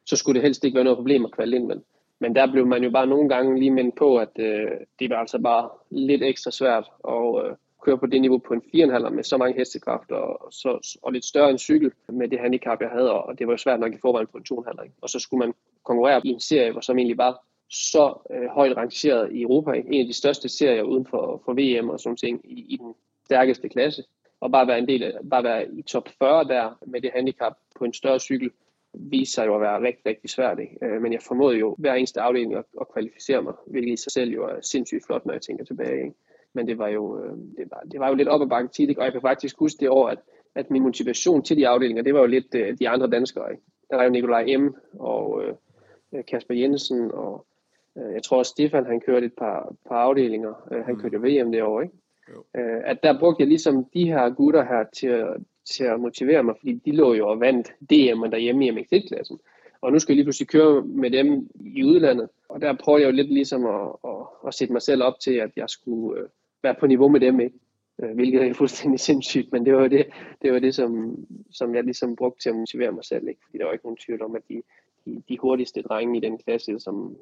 [0.05, 1.65] så skulle det helst ikke være noget problem at kvalde ind.
[1.65, 1.84] Men,
[2.19, 5.15] men der blev man jo bare nogle gange lige mindet på, at øh, det var
[5.15, 6.86] altså bare lidt ekstra svært.
[6.99, 10.98] Og, øh, køre på det niveau på en 4,5 med så mange hestekræfter og, så,
[11.04, 13.80] og lidt større en cykel med det handicap, jeg havde, og det var jo svært
[13.80, 14.89] nok i forvejen på en 2,5.
[15.02, 18.78] Og så skulle man konkurrere i en serie, hvor som egentlig var så øh, højt
[18.78, 22.41] rangeret i Europa, en af de største serier uden for, for VM og sådan ting
[22.44, 22.94] i, i den
[23.26, 24.04] stærkeste klasse,
[24.39, 27.54] og bare være en del af, bare være i top 40 der med det handicap
[27.78, 28.52] på en større cykel,
[28.94, 30.60] viste sig jo at være rigtig, rigtig svært.
[30.60, 30.86] Ikke?
[30.86, 34.12] Øh, men jeg formåede jo hver eneste afdeling at, at kvalificere mig, hvilket i sig
[34.12, 36.04] selv jo er sindssygt flot, når jeg tænker tilbage.
[36.04, 36.15] Ikke?
[36.54, 38.98] Men det var jo, øh, det var, det var jo lidt op ad bakke tit,
[38.98, 40.20] og jeg kan faktisk huske det år, at,
[40.56, 43.52] at min motivation til de afdelinger, det var jo lidt øh, de andre danskere.
[43.52, 43.64] Ikke?
[43.90, 44.76] Der var jo Nikolaj M.
[45.00, 45.54] og øh,
[46.14, 47.46] øh, Kasper Jensen, og
[47.98, 50.68] øh, jeg tror også Stefan, han kørte et par, par afdelinger.
[50.72, 51.02] Øh, han mm.
[51.02, 51.96] kørte jo VM det år, ikke?
[52.58, 55.26] Øh, at der brugte jeg ligesom de her gutter her til
[55.66, 59.40] til at motivere mig, fordi de lå jo og vandt DM'en derhjemme i MX1-klassen.
[59.82, 62.30] Og nu skal jeg lige pludselig køre med dem i udlandet.
[62.50, 65.34] Og der prøver jeg jo lidt ligesom at, at, at sætte mig selv op til,
[65.34, 66.28] at jeg skulle, øh,
[66.63, 67.60] være på niveau med dem, ikke?
[68.02, 70.06] Øh, hvilket er fuldstændig sindssygt, men det var det,
[70.41, 71.15] det, var det som,
[71.52, 73.41] som jeg ligesom brugte til at motivere mig selv, ikke?
[73.45, 74.62] fordi der var ikke nogen tvivl om, at de,
[75.06, 77.17] de, de hurtigste drenge i den klasse, som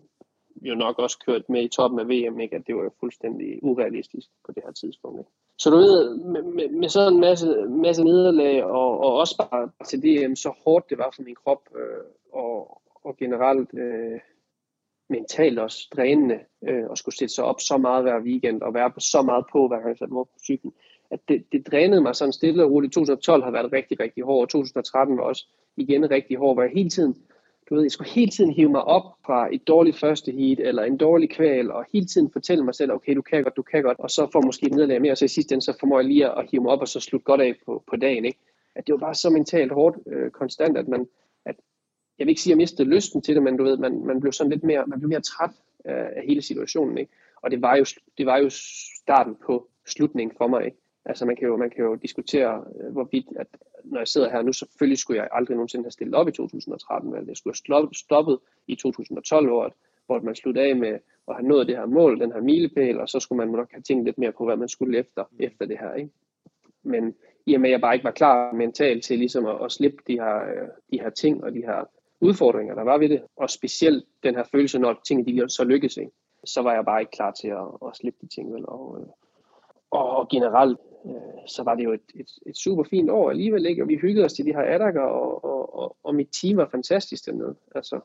[0.61, 2.55] jo nok også kørt med i toppen af VM, ikke?
[2.55, 5.19] at det var jo fuldstændig urealistisk på det her tidspunkt.
[5.19, 5.31] Ikke?
[5.57, 9.69] Så du ved, med, med, med sådan en masse, masse nederlag, og, og også bare
[9.85, 14.19] til DM, så hårdt det var for min krop, øh, og, og generelt øh,
[15.09, 18.91] mentalt også drænende øh, at skulle sætte sig op så meget hver weekend og være
[18.91, 20.73] på så meget på, hver gang jeg satte mig på cyklen.
[21.11, 22.93] At det, det drænede mig sådan stille og roligt.
[22.93, 25.45] 2012 har været rigtig, rigtig hård, og 2013 var også
[25.77, 27.15] igen rigtig hård, hvor jeg hele tiden,
[27.69, 30.83] du ved, jeg skulle hele tiden hive mig op fra et dårligt første heat, eller
[30.83, 33.83] en dårlig kval, og hele tiden fortælle mig selv, okay, du kan godt, du kan
[33.83, 35.99] godt, og så får måske et nederlag mere, og så i sidste ende, så formår
[35.99, 38.39] jeg lige at hive mig op, og så slutte godt af på, på dagen, ikke?
[38.75, 41.07] At det var bare så mentalt hårdt, øh, konstant, at man,
[42.19, 44.19] jeg vil ikke sige, at jeg mistede lysten til det, men du ved, man, man
[44.19, 45.51] blev sådan lidt mere, man blev mere træt
[45.85, 47.11] øh, af hele situationen, ikke?
[47.41, 47.85] Og det var jo,
[48.17, 48.49] det var jo
[49.03, 50.77] starten på slutningen for mig, ikke?
[51.05, 53.47] Altså man kan jo, man kan jo diskutere, øh, hvorvidt, at
[53.83, 57.11] når jeg sidder her nu, selvfølgelig skulle jeg aldrig nogensinde have stillet op i 2013,
[57.11, 59.73] men jeg skulle have stoppet i 2012, hvor,
[60.05, 63.09] hvor man sluttede af med at have nået det her mål, den her milepæl, og
[63.09, 65.77] så skulle man nok have tænkt lidt mere på, hvad man skulle efter, efter det
[65.79, 65.93] her.
[65.93, 66.09] Ikke?
[66.83, 69.71] Men i og med, at jeg bare ikke var klar mentalt til ligesom at, at
[69.71, 71.85] slippe de her, øh, de her ting og de her
[72.21, 75.97] udfordringer, der var ved det, og specielt den her følelse, når tingene de så lykkedes,
[75.97, 76.11] ikke?
[76.45, 78.53] så var jeg bare ikke klar til at, at slippe de ting.
[78.53, 78.63] Vel?
[78.67, 79.07] Og, øh,
[79.91, 83.83] og generelt, øh, så var det jo et, et, et super fint år alligevel, ikke?
[83.83, 86.69] og vi hyggede os til de her attacker, og, og, og, og mit team var
[86.71, 87.55] fantastisk dernede.
[87.75, 87.99] Altså,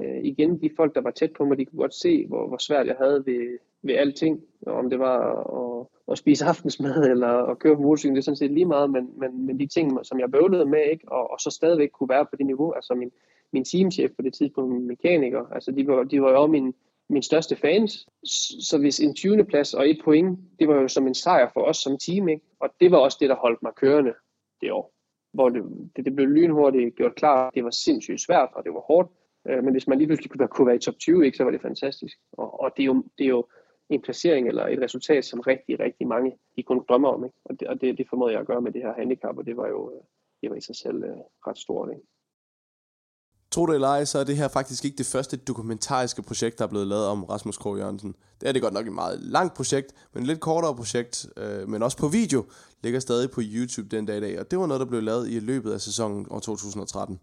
[0.00, 2.58] øh, igen, de folk, der var tæt på mig, de kunne godt se, hvor, hvor
[2.58, 4.40] svært jeg havde ved, ved alting.
[4.66, 5.18] Om det var
[5.80, 8.90] at, at spise aftensmad eller at køre på motorcyklen, det er sådan set lige meget,
[8.90, 11.12] men, men, men de ting, som jeg bøvlede med, ikke?
[11.12, 13.10] Og, og så stadigvæk kunne være på det niveau, altså min,
[13.52, 16.74] min teamchef på det tidspunkt, min mekaniker, altså de var, de var jo min,
[17.08, 18.06] min største fans.
[18.68, 19.44] Så hvis en 20.
[19.44, 22.44] plads og et point, det var jo som en sejr for os som team, ikke?
[22.60, 24.14] og det var også det, der holdt mig kørende
[24.60, 24.94] det år.
[25.32, 25.62] Hvor det,
[25.96, 29.10] det, det blev lynhurtigt gjort klart, det var sindssygt svært, og det var hårdt.
[29.48, 31.44] Øh, men hvis man lige pludselig kunne være, kunne være i top 20, ikke, så
[31.44, 32.16] var det fantastisk.
[32.32, 33.46] Og, og det, er jo, det er jo
[33.90, 37.24] en placering eller et resultat, som rigtig, rigtig mange de kunne drømme om.
[37.24, 37.36] Ikke?
[37.44, 39.56] Og, det, og det, det formåede jeg at gøre med det her handicap, og det
[39.56, 40.02] var jo øh,
[40.44, 41.88] det var i sig selv øh, ret stort.
[41.90, 42.06] Ikke?
[43.50, 46.64] Tro det eller ej, så er det her faktisk ikke det første dokumentariske projekt, der
[46.64, 48.14] er blevet lavet om Rasmus Krog Jørgensen.
[48.40, 51.68] Det er det godt nok et meget langt projekt, men et lidt kortere projekt, øh,
[51.68, 52.44] men også på video,
[52.82, 54.40] ligger stadig på YouTube den dag i dag.
[54.40, 57.20] Og det var noget, der blev lavet i løbet af sæsonen år 2013.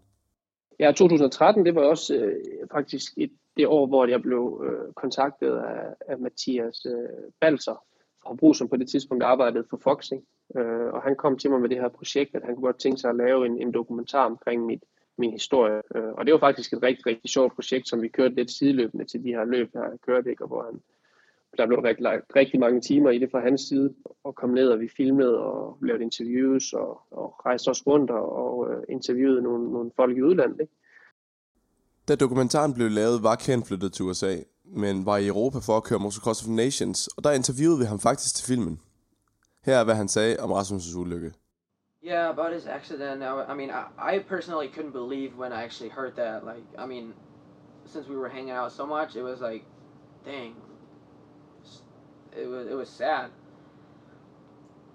[0.78, 5.56] Ja, 2013, det var også øh, faktisk et det år, hvor jeg blev øh, kontaktet
[5.56, 7.84] af, af Mathias øh, Balser
[8.22, 10.24] fra Brug, som på det tidspunkt arbejdede for Foxing.
[10.56, 13.00] Øh, og han kom til mig med det her projekt, at han kunne godt tænke
[13.00, 14.82] sig at lave en, en dokumentar omkring mit,
[15.18, 15.82] min historie.
[15.94, 19.04] Øh, og det var faktisk et rigtig, rigtig sjovt projekt, som vi kørte lidt sideløbende
[19.04, 20.44] til de her løb, jeg har kørt, ikke?
[20.44, 20.80] og hvor han,
[21.58, 24.80] der blev rigtig, rigtig mange timer i det fra hans side, og kom ned, og
[24.80, 29.72] vi filmede og lavede interviews, og, og rejste os rundt og, og uh, interviewede nogle,
[29.72, 30.60] nogle folk i udlandet.
[30.60, 30.72] Ikke?
[32.08, 35.84] Da dokumentaren blev lavet, var Ken flyttet til USA, men var i Europa for at
[35.84, 38.80] køre Motocross of Nations, og der interviewede vi ham faktisk til filmen.
[39.64, 41.32] Her er, hvad han sagde om Rasmus' ulykke.
[42.04, 43.22] Yeah, about his accident.
[43.22, 46.42] I, I mean, I, I personally couldn't believe when I actually heard that.
[46.44, 47.14] Like, I mean,
[47.86, 49.64] since we were hanging out so much, it was like,
[50.24, 50.56] dang,
[52.36, 53.30] it was it was sad.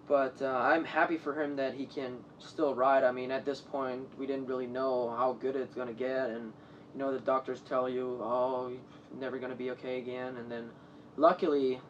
[0.08, 3.04] But uh, I'm happy for him that he can still ride.
[3.04, 6.54] I mean, at this point, we didn't really know how good it's gonna get, and
[6.94, 10.70] you know the doctors tell you, oh, you're never gonna be okay again, and then
[11.18, 11.82] luckily,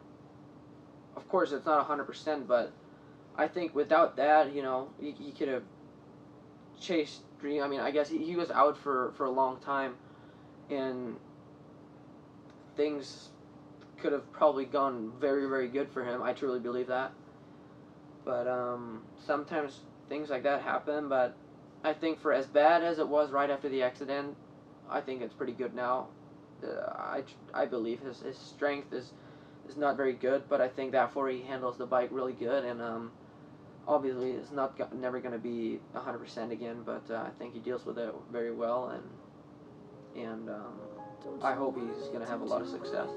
[1.16, 2.72] of course, it's not hundred percent, but
[3.36, 5.62] I think without that, you know, he, he could have
[6.80, 7.62] chased dream.
[7.62, 9.94] I mean, I guess he, he was out for for a long time,
[10.70, 11.16] and
[12.76, 13.28] things
[14.00, 16.22] could have probably gone very, very good for him.
[16.22, 17.12] I truly believe that.
[18.24, 21.08] But um, sometimes things like that happen.
[21.08, 21.36] But
[21.84, 24.36] I think for as bad as it was right after the accident,
[24.90, 26.08] I think it's pretty good now.
[26.62, 27.22] Uh, I,
[27.54, 29.12] I believe his, his strength is
[29.68, 32.64] is not very good, but I think that for he handles the bike really good,
[32.64, 33.12] and um,
[33.86, 37.84] obviously it's not never going to be 100% again, but uh, I think he deals
[37.84, 40.72] with it very well, and and um,
[41.42, 43.08] I hope he's going to have a lot of success.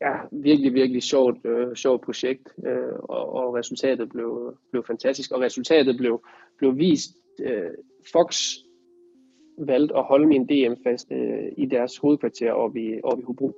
[0.00, 5.40] Ja, virkelig, virkelig sjovt, øh, sjovt projekt, øh, og, og resultatet blev, blev fantastisk, og
[5.40, 6.24] resultatet blev,
[6.58, 7.10] blev vist.
[7.42, 7.70] Øh,
[8.12, 8.54] Fox
[9.58, 13.52] valgte at holde min DM fast øh, i deres hovedkvarter oppe i, oppe i Hobro,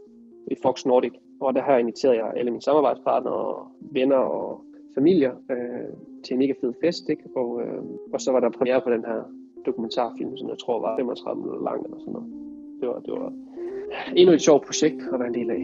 [0.51, 5.33] i Fox Nordic, og der har inviteret jeg alle mine samarbejdspartnere, og venner og familier
[5.51, 7.23] øh, til en mega fed fest, ikke?
[7.37, 9.23] Og, øh, og så var der premiere på den her
[9.67, 12.29] dokumentarfilm, som jeg tror var 35 minutter lang eller sådan noget.
[12.81, 13.33] Det var, det var
[14.17, 15.57] endnu et sjovt projekt at være en del af.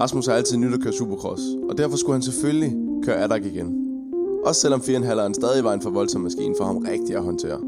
[0.00, 2.70] Rasmus har altid nyt at køre supercross, og derfor skulle han selvfølgelig
[3.04, 3.68] køre Adak igen.
[4.46, 7.60] Også selvom 4,5'eren stadig var en for voldsom maskine for ham rigtig at håndtere.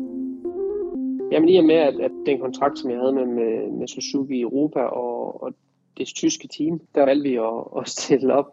[1.32, 4.34] Jamen i og med, at, at den kontrakt, som jeg havde med, med, med Suzuki
[4.34, 5.52] i Europa og, og
[5.98, 8.48] det tyske team, der valgte vi at, at stille op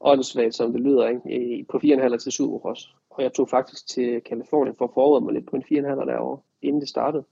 [0.00, 1.64] åndssvagt, som det lyder, ikke?
[1.70, 2.94] på 4,5 til Supercross.
[3.10, 6.38] Og jeg tog faktisk til Kalifornien for at forberede mig lidt på en 4,5 derovre,
[6.62, 7.24] inden det startede.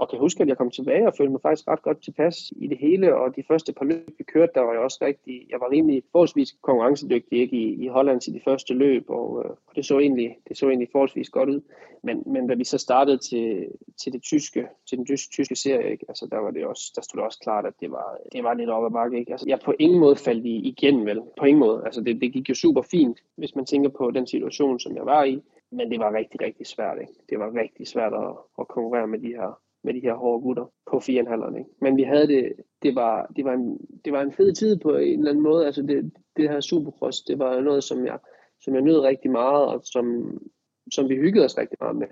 [0.00, 2.66] Og kan huske, at jeg kom tilbage og følte mig faktisk ret godt tilpas i
[2.66, 5.60] det hele, og de første par løb, vi kørte, der var jeg også rigtig, jeg
[5.60, 9.76] var rimelig forholdsvis konkurrencedygtig ikke, i, i Holland til de første løb, og, øh, og
[9.76, 11.60] det, så egentlig, det så egentlig forholdsvis godt ud.
[12.02, 13.68] Men, men da vi så startede til,
[14.02, 17.02] til, det tyske, til den tyske, tyske serie, ikke, altså der, var det også, der
[17.02, 19.18] stod det også klart, at det var, det var lidt op ad bakke.
[19.18, 19.32] Ikke?
[19.32, 21.20] Altså, jeg på ingen måde faldt i, igen, vel?
[21.38, 21.82] På ingen måde.
[21.84, 25.06] Altså, det, det gik jo super fint, hvis man tænker på den situation, som jeg
[25.06, 25.42] var i.
[25.72, 26.98] Men det var rigtig, rigtig svært.
[27.00, 27.12] Ikke?
[27.30, 30.72] Det var rigtig svært at, at konkurrere med de her med de her hårde gutter
[30.90, 31.58] på 4,5'erne.
[31.58, 31.70] Ikke?
[31.80, 34.96] Men vi havde det, det var, det, var en, det var en fed tid på
[34.96, 35.66] en eller anden måde.
[35.66, 38.18] Altså det, det her supercross, det var noget, som jeg,
[38.60, 40.38] som jeg nød rigtig meget, og som,
[40.92, 42.06] som vi hyggede os rigtig meget med.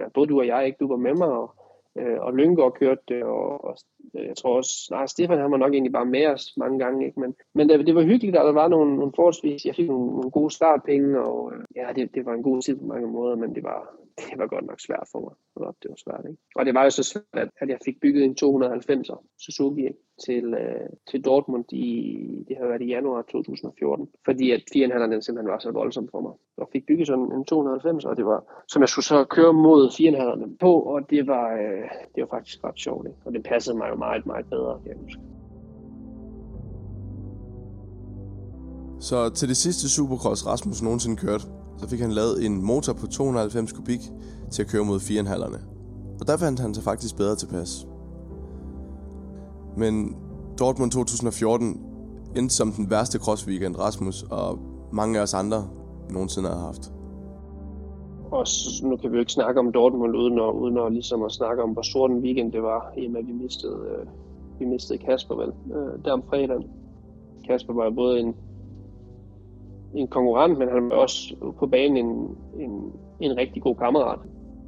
[0.00, 0.78] Ja, både du og jeg, ikke?
[0.80, 1.54] Du var med mig, og,
[1.98, 3.76] øh, og Lyngård kørte det, og, og
[4.16, 7.06] øh, jeg tror også, nej, Stefan han var nok egentlig bare med os mange gange,
[7.06, 7.20] ikke?
[7.20, 10.06] Men, men det, det var hyggeligt, og der var nogle, nogle forholdsvis, jeg fik nogle,
[10.06, 13.36] nogle gode startpenge, og øh, ja, det, det var en god tid på mange måder,
[13.36, 15.34] men det var, det var godt nok svært for mig.
[15.82, 16.40] Det var svært, ikke?
[16.56, 19.88] Og det var jo så svært, at, jeg fik bygget en 290'er Suzuki?
[20.26, 21.94] Til, øh, til Dortmund i,
[22.48, 26.32] det har været i januar 2014, fordi at 4,5'eren simpelthen var så voldsom for mig.
[26.56, 29.82] Og fik bygget sådan en 290, og det var, som jeg skulle så køre mod
[29.88, 33.18] 4,5'eren på, og det var, øh, det var faktisk ret sjovt, ikke?
[33.24, 35.20] og det passede mig jo meget, meget bedre, kan jeg huske.
[39.00, 41.44] Så til det sidste Supercross Rasmus nogensinde kørte,
[41.78, 44.00] så fik han lavet en motor på 290 kubik
[44.50, 45.58] til at køre mod 4,5'erne.
[46.20, 47.86] Og der fandt han sig faktisk bedre tilpas.
[49.76, 50.16] Men
[50.58, 51.80] Dortmund 2014
[52.36, 54.58] endte som den værste cross-weekend Rasmus og
[54.92, 55.68] mange af os andre
[56.10, 56.92] nogensinde har haft.
[58.30, 58.46] Og
[58.82, 61.62] nu kan vi jo ikke snakke om Dortmund uden at, uden at, ligesom at snakke
[61.62, 64.06] om, hvor sort en weekend det var, i og med at vi mistede, øh,
[64.58, 66.64] vi mistede Kasper vel, øh, der om fredagen.
[67.48, 68.34] Kasper var både en,
[69.94, 74.18] en konkurrent, men han var også på banen en, en, en rigtig god kammerat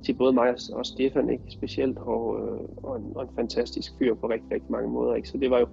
[0.04, 4.14] til både mig og Stefan, ikke specielt, og, øh, og, en, og en fantastisk fyr
[4.14, 5.14] på rigtig, rigtig mange måder.
[5.14, 5.28] Ikke?
[5.28, 5.66] Så det var jo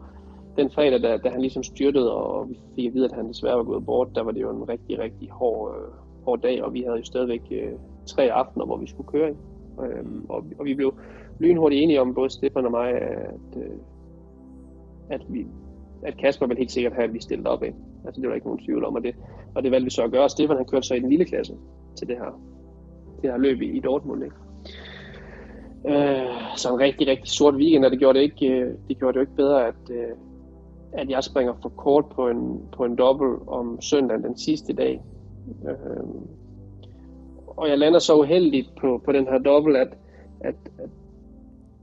[0.58, 3.58] den fredag, da, da han ligesom styrtede, og vi fik at vide, at han desværre
[3.58, 5.94] var gået bort, der var det jo en rigtig, rigtig hård, øh,
[6.26, 7.72] hård dag, og vi havde jo stadigvæk øh,
[8.06, 9.30] tre aftener, hvor vi skulle køre.
[9.30, 9.40] Ikke?
[9.82, 10.94] Øhm, og, og vi blev
[11.40, 13.78] lynhurtigt enige om, både Stefan og mig, at, øh,
[15.10, 15.48] at, vi,
[16.04, 17.64] at Kasper vil helt sikkert have, at vi stillede op.
[17.64, 17.78] Ikke?
[18.06, 19.16] Altså, det var ikke nogen tvivl om, og det,
[19.56, 20.30] og det valgte vi så at gøre.
[20.30, 21.54] Stefan han kørte så i den lille klasse
[21.96, 22.42] til det her,
[23.22, 24.24] det her løb i, i Dortmund.
[24.24, 24.36] Ikke?
[25.88, 29.14] Øh, så en rigtig, rigtig sort weekend, og det gjorde det ikke, øh, det gjorde
[29.14, 30.16] det jo ikke bedre, at, øh,
[30.94, 35.02] at jeg springer for kort på en, på en dobbelt om søndagen den sidste dag.
[35.68, 36.04] Øh,
[37.48, 39.98] og jeg lander så uheldigt på, på den her dobbelt, at,
[40.40, 40.90] at, at,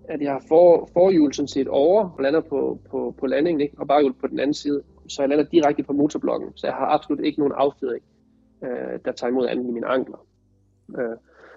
[0.08, 3.74] at jeg har for, forhjul sådan set over, og lander på, på, på landingen, ikke?
[3.78, 4.82] og baghjul på den anden side.
[5.10, 8.04] Så jeg lander direkte på motorblokken, så jeg har absolut ikke nogen affjedring,
[8.62, 10.26] øh, der tager imod andet i mine ankler.
[10.98, 11.16] Øh,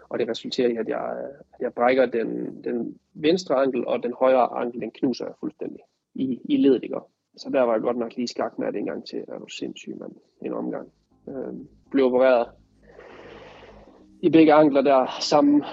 [0.10, 4.14] og det resulterer i, at jeg, at jeg brækker den, den venstre ankel, og den
[4.20, 5.80] højre ankel, den knuser jeg fuldstændig
[6.16, 6.98] i, i ledet, ikke?
[7.38, 9.24] Så der var jeg godt nok lige skak med det en gang til.
[9.28, 10.12] Der du sindssygt, mand.
[10.42, 10.92] En omgang.
[11.28, 11.54] Øh,
[11.92, 12.48] blev opereret
[14.22, 15.64] i begge ankler der samme,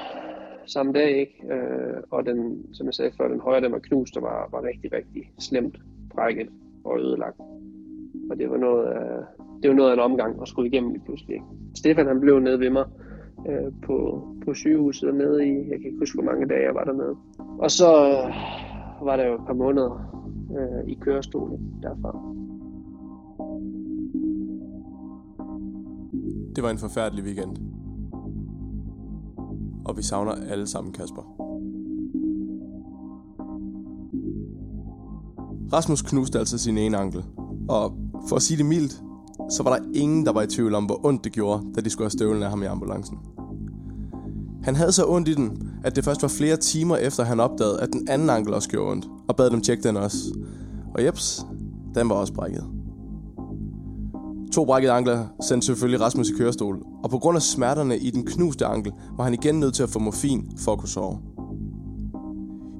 [0.66, 1.54] samme dag, ikke?
[1.54, 4.62] Øh, og den, som jeg sagde før, den højre, den var knust og var, var
[4.62, 5.76] rigtig, rigtig slemt
[6.10, 6.48] brækket
[6.84, 7.40] og ødelagt.
[8.30, 9.24] Og det var noget af,
[9.62, 11.34] det var noget af en omgang at skulle igennem lige pludselig.
[11.34, 11.46] Ikke?
[11.74, 12.84] Stefan han blev nede ved mig
[13.48, 13.96] øh, på,
[14.44, 17.16] på sygehuset dernede i, jeg kan ikke huske, hvor mange dage jeg var dernede.
[17.58, 19.92] Og så øh, var der jo et par måneder
[20.58, 22.12] øh, i kørestolen derfra.
[26.56, 27.56] Det var en forfærdelig weekend.
[29.84, 31.49] Og vi savner alle sammen Kasper.
[35.72, 37.24] Rasmus knuste altså sin ene ankel.
[37.68, 37.92] Og
[38.28, 39.02] for at sige det mildt,
[39.50, 41.90] så var der ingen, der var i tvivl om, hvor ondt det gjorde, da de
[41.90, 43.18] skulle have støvlen af ham i ambulancen.
[44.62, 47.80] Han havde så ondt i den, at det først var flere timer efter, han opdagede,
[47.80, 50.18] at den anden ankel også gjorde ondt, og bad dem tjekke den også.
[50.94, 51.46] Og jeps,
[51.94, 52.64] den var også brækket.
[54.52, 58.26] To brækkede ankler sendte selvfølgelig Rasmus i kørestol, og på grund af smerterne i den
[58.26, 61.18] knuste ankel, var han igen nødt til at få morfin for at kunne sove.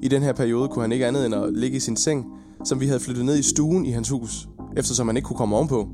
[0.03, 2.25] I den her periode kunne han ikke andet end at ligge i sin seng,
[2.63, 5.55] som vi havde flyttet ned i stuen i hans hus, eftersom han ikke kunne komme
[5.55, 5.87] ovenpå,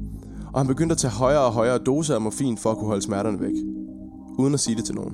[0.53, 3.01] og han begyndte at tage højere og højere doser af morfin for at kunne holde
[3.01, 3.53] smerterne væk,
[4.39, 5.13] uden at sige det til nogen.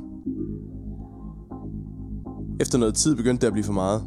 [2.60, 4.04] Efter noget tid begyndte det at blive for meget.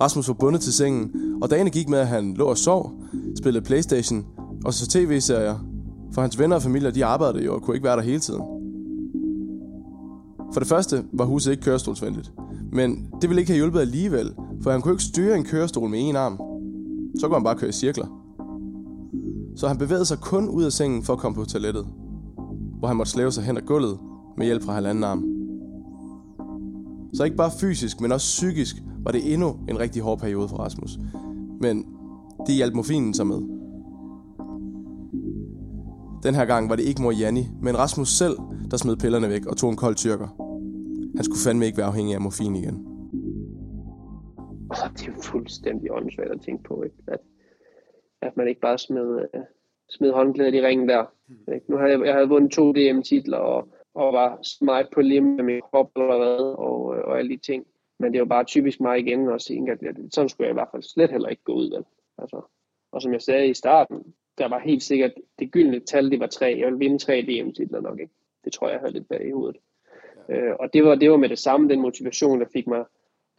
[0.00, 1.10] Rasmus var bundet til sengen,
[1.42, 2.92] og dagene gik med, at han lå og sov,
[3.38, 4.24] spillede Playstation
[4.64, 5.58] og så tv-serier,
[6.12, 8.42] for hans venner og familie de arbejdede jo og kunne ikke være der hele tiden.
[10.52, 12.32] For det første var huset ikke kørestolsvenligt,
[12.72, 15.98] men det ville ikke have hjulpet alligevel, for han kunne ikke styre en kørestol med
[16.00, 16.40] en arm.
[17.18, 18.06] Så kunne han bare køre i cirkler.
[19.56, 21.86] Så han bevægede sig kun ud af sengen for at komme på toilettet,
[22.78, 23.98] hvor han måtte slæve sig hen ad gulvet
[24.36, 25.24] med hjælp fra halvanden arm.
[27.14, 30.56] Så ikke bare fysisk, men også psykisk var det endnu en rigtig hård periode for
[30.56, 30.98] Rasmus.
[31.60, 31.84] Men
[32.46, 33.40] det hjalp morfinen sig med.
[36.22, 38.36] Den her gang var det ikke mor Janni, men Rasmus selv,
[38.70, 40.28] der smed pillerne væk og tog en kold tyrker.
[41.16, 42.89] Han skulle fandme ikke være afhængig af morfin igen.
[44.70, 46.96] Det er jo fuldstændig åndssvagt at tænke på, ikke?
[47.06, 47.20] At,
[48.22, 49.40] at man ikke bare smed, uh,
[49.88, 51.04] smed håndklædet i ringen der.
[51.54, 51.70] Ikke?
[51.70, 55.44] Nu havde jeg, jeg havde vundet to DM-titler og, og var smart på lim med
[55.44, 57.66] min krop og, og, og alle de ting.
[57.98, 59.78] Men det er jo bare typisk mig igen at sige, at
[60.10, 61.70] sådan skulle jeg i hvert fald slet heller ikke gå ud.
[61.70, 61.84] Vel?
[62.18, 62.40] Altså,
[62.92, 66.26] og som jeg sagde i starten, der var helt sikkert, det gyldne tal, det var
[66.26, 66.56] tre.
[66.58, 68.12] Jeg ville vinde tre DM-titler nok, ikke?
[68.44, 69.56] Det tror jeg, jeg havde lidt bag i hovedet.
[70.28, 70.36] Ja.
[70.36, 72.84] Øh, og det var, det var med det samme, den motivation, der fik mig,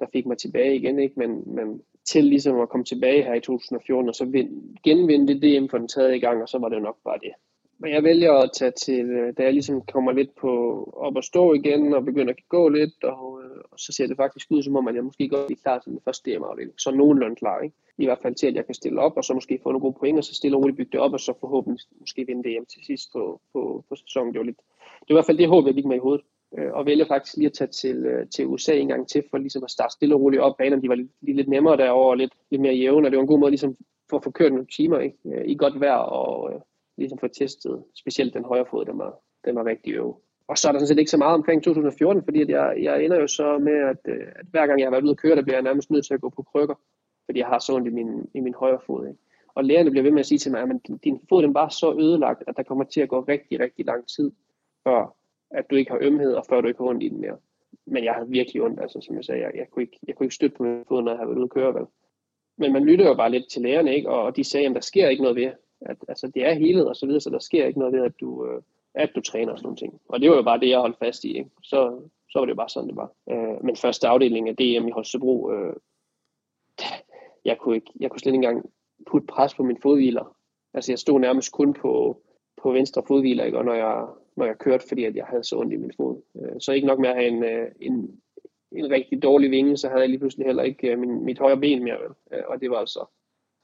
[0.02, 1.20] der fik mig tilbage igen, ikke?
[1.20, 4.50] Men, men til ligesom at komme tilbage her i 2014, og så vind,
[4.84, 7.34] genvinde det DM for den tredje gang, og så var det nok bare det.
[7.82, 10.52] Men jeg vælger at tage til, øh, da jeg ligesom kommer lidt på
[10.98, 14.18] op og stå igen, og begynder at gå lidt, og, øh, og så ser det
[14.18, 16.74] faktisk ud, som om at jeg måske godt er klar til den første DM-afdeling.
[16.78, 17.76] Så nogenlunde klar, ikke?
[17.98, 19.98] I hvert fald til, at jeg kan stille op, og så måske få nogle gode
[20.00, 22.66] point, og så stille og roligt bygge det op, og så forhåbentlig måske vinde DM
[22.66, 24.34] til sidst på, på, på sæsonen.
[24.34, 24.62] Det var, lidt,
[25.08, 26.26] det var i hvert fald det håb, jeg gik med i hovedet.
[26.58, 29.38] Øh, og vælger faktisk lige at tage til, øh, til USA en gang til, for
[29.38, 30.58] ligesom at starte stille og roligt op.
[30.58, 33.22] Banerne de var lidt, lidt nemmere derovre, og lidt, lidt mere jævne, og det var
[33.22, 33.78] en god måde ligesom
[34.10, 35.18] for at få kørt nogle timer ikke?
[35.26, 36.60] Øh, i godt vejr, og øh,
[36.98, 40.22] ligesom få testet, specielt den højre fod, den var, den var rigtig øv.
[40.48, 43.04] Og så er der sådan set ikke så meget omkring 2014, fordi at jeg, jeg
[43.04, 45.36] ender jo så med, at, øh, at hver gang jeg har været ude at køre,
[45.36, 46.76] der bliver jeg nærmest nødt til at gå på krykker,
[47.26, 49.08] fordi jeg har så ondt i min, i min højre fod.
[49.08, 49.20] Ikke?
[49.56, 51.96] Og lærerne bliver ved med at sige til mig, at din fod den var så
[52.00, 54.32] ødelagt, at der kommer til at gå rigtig, rigtig lang tid,
[54.84, 55.16] før
[55.52, 57.38] at du ikke har ømhed, og før du ikke har ondt i den mere.
[57.86, 60.26] Men jeg havde virkelig ondt, altså som jeg sagde, jeg, jeg, kunne, ikke, jeg kunne
[60.26, 61.74] ikke støtte på min fod, når jeg havde været ude at køre.
[61.74, 61.86] Vel?
[62.58, 64.10] Men man lytter jo bare lidt til lægerne, ikke?
[64.10, 66.96] og de sagde, at der sker ikke noget ved, at altså, det er helet og
[66.96, 68.62] så videre, så der sker ikke noget ved, at du, øh,
[68.94, 70.02] at du træner og sådan nogle ting.
[70.10, 71.38] Og det var jo bare det, jeg holdt fast i.
[71.38, 71.50] Ikke?
[71.64, 73.12] Så, så var det jo bare sådan, det var.
[73.30, 75.76] Øh, men første afdeling af DM i Holstebro, øh,
[77.46, 78.70] jeg, kunne ikke, jeg kunne slet ikke engang
[79.08, 80.36] putte pres på min fodhviler.
[80.74, 82.22] Altså jeg stod nærmest kun på,
[82.62, 83.58] på venstre fodhviler, ikke?
[83.58, 86.22] og når jeg, når jeg kørte, fordi at jeg havde så ondt i min fod.
[86.36, 88.22] Øh, så ikke nok med at have en, øh, en,
[88.72, 91.58] en rigtig dårlig vinge, så havde jeg lige pludselig heller ikke øh, min, mit højre
[91.58, 91.98] ben mere.
[92.02, 92.44] Vel?
[92.46, 93.06] Og det var altså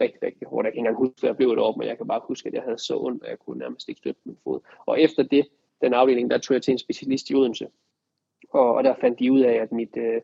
[0.02, 0.66] rigtig, rigtig hårdt.
[0.66, 2.54] Jeg kan ikke engang huske, at jeg blev deroppe, men jeg kan bare huske, at
[2.54, 4.60] jeg havde så ondt, at jeg kunne nærmest ikke støtte min fod.
[4.86, 5.48] Og efter det,
[5.82, 7.68] den afdeling, der tog jeg til en specialist i Odense.
[8.50, 10.22] Og, og der fandt de ud af, at mit, øh,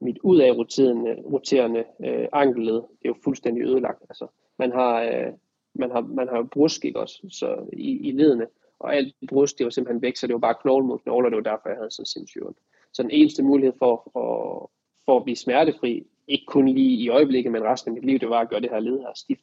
[0.00, 4.02] mit udad roterende, roterende øh, ankelled, det er jo fuldstændig ødelagt.
[4.08, 4.26] Altså,
[4.58, 5.32] man har, øh,
[5.74, 8.46] man har, man har jo brusk, ikke også, så i, i ledene,
[8.80, 11.30] og alt brust, det var simpelthen væk, så det var bare knogle mod knogle, og
[11.30, 12.58] det var derfor, jeg havde så sindssygt ondt.
[12.92, 14.70] Så den eneste mulighed for, for,
[15.04, 18.30] for at blive smertefri, ikke kun lige i øjeblikket, men resten af mit liv, det
[18.30, 19.42] var at gøre det her led her stift.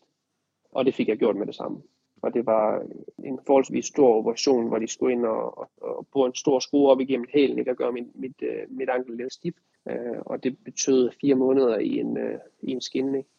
[0.71, 1.81] Og det fik jeg gjort med det samme.
[2.21, 2.83] Og det var
[3.23, 6.89] en forholdsvis stor operation, hvor de skulle ind og, og, og bruge en stor skrue
[6.89, 9.57] op igennem hælen, ikke, at gøre mit, mit, øh, mit ankel lidt stift.
[9.89, 13.17] Øh, og det betød fire måneder i en, øh, i en skinne.
[13.17, 13.29] Ikke?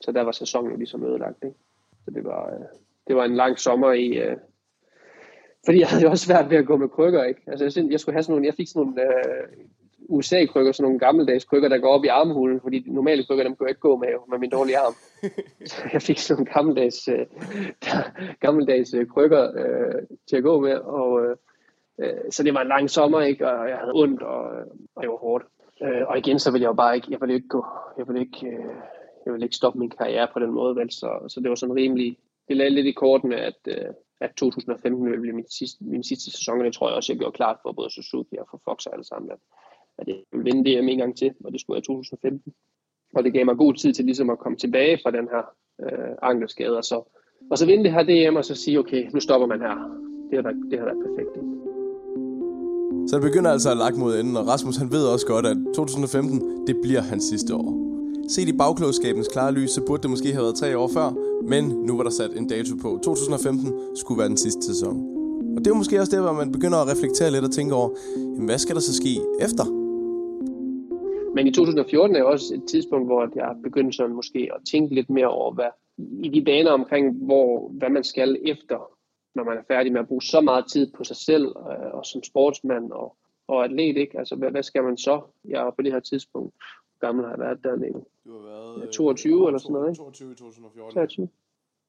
[0.00, 1.44] Så der var sæsonen ligesom ødelagt.
[1.44, 1.56] Ikke?
[2.04, 2.58] Så det var,
[3.06, 4.36] det var en lang sommer i,
[5.66, 7.40] fordi jeg havde jo også svært ved at gå med krykker, ikke?
[7.46, 10.98] Altså, jeg, jeg skulle have sådan nogle, jeg fik sådan nogle uh, USA-krykker, sådan nogle
[10.98, 13.80] gammeldags krykker, der går op i armhulen, fordi de normale krykker, dem kunne jeg ikke
[13.80, 14.94] gå med, med min dårlige arm.
[15.70, 17.24] Så jeg fik sådan nogle gammeldags, uh,
[18.40, 21.12] gammeldags uh, krykker uh, til at gå med, og
[21.98, 23.48] uh, så det var en lang sommer, ikke?
[23.48, 24.44] Og jeg havde ondt, og,
[24.94, 25.44] og det var hårdt.
[25.80, 27.64] Uh, og igen, så ville jeg jo bare ikke, jeg ville ikke gå,
[27.98, 28.74] jeg ville ikke, uh,
[29.24, 30.90] jeg ville ikke stoppe min karriere på den måde, vel?
[30.90, 35.04] Så, så det var sådan rimelig, det lagde lidt i kortene, at, uh, at 2015
[35.04, 37.58] ville blive min sidste, min sidste sæson, og det tror jeg også, jeg gjorde klart
[37.62, 39.38] for både Suzuki og for Fox og alle sammen, at,
[39.98, 42.52] at jeg ville vinde DM en gang til, og det skulle jeg i 2015.
[43.14, 45.44] Og det gav mig god tid til ligesom at komme tilbage fra den her
[45.84, 47.02] øh, ankelskade, og så,
[47.50, 49.74] og så vinde det her DM, og så sige, okay, nu stopper man her.
[50.30, 51.34] Det har været, det har været perfekt.
[53.08, 55.56] Så det begynder altså at lagt mod enden, og Rasmus han ved også godt, at
[55.74, 57.95] 2015, det bliver hans sidste år.
[58.28, 61.08] Set i bagklogskabens klare lys, så burde det måske have været tre år før,
[61.52, 62.98] men nu var der sat en dato på.
[63.04, 64.96] 2015 skulle være den sidste sæson.
[65.56, 67.90] Og det er måske også der, hvor man begynder at reflektere lidt og tænke over,
[68.16, 69.12] jamen, hvad skal der så ske
[69.46, 69.64] efter?
[71.34, 74.94] Men i 2014 er jo også et tidspunkt, hvor jeg begyndte sådan måske at tænke
[74.94, 75.70] lidt mere over, hvad,
[76.26, 78.78] i de baner omkring, hvor, hvad man skal efter,
[79.34, 82.06] når man er færdig med at bruge så meget tid på sig selv, øh, og
[82.06, 83.16] som sportsmand og,
[83.48, 84.18] og atlet, ikke?
[84.18, 85.20] Altså, hvad, hvad skal man så?
[85.48, 86.54] Jeg er på det her tidspunkt,
[87.00, 88.04] gammel har jeg været dernede.
[88.26, 88.86] Du har været...
[88.86, 89.98] Ja, 22 øh, eller sådan noget, ikke?
[89.98, 90.92] 22 i 2014.
[90.92, 91.28] 23.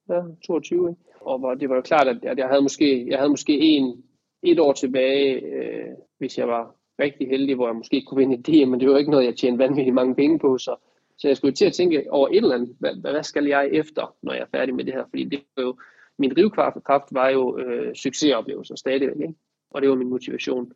[0.10, 1.02] Ja, 22, ikke?
[1.22, 4.04] Og hvor det var jo klart, at jeg havde måske, jeg havde måske en,
[4.44, 8.48] et år tilbage, øh, hvis jeg var rigtig heldig, hvor jeg måske kunne vinde et
[8.48, 10.76] DM, men det var ikke noget, jeg tjente vanvittigt mange penge på, så,
[11.18, 14.16] så jeg skulle til at tænke over et eller andet, hvad, hvad skal jeg efter,
[14.22, 15.78] når jeg er færdig med det her, fordi det var jo,
[16.18, 19.36] min drivkraft var jo øh, succesoplevelser stadigvæk, ikke?
[19.70, 20.72] og det var min motivation,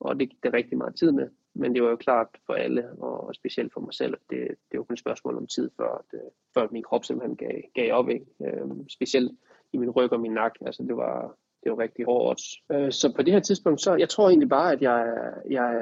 [0.00, 1.28] og det gik der rigtig meget tid med,
[1.58, 4.78] men det var jo klart for alle, og specielt for mig selv, at det, det
[4.78, 7.92] var kun et spørgsmål om tid, før, at, øh, før min krop simpelthen gav, gav
[7.92, 8.26] op, ikke?
[8.44, 9.32] Øhm, specielt
[9.72, 12.40] i min ryg og min nakke, altså det var, det var rigtig hårdt.
[12.72, 15.14] Øh, så på det her tidspunkt, så jeg tror egentlig bare, at jeg,
[15.50, 15.72] jeg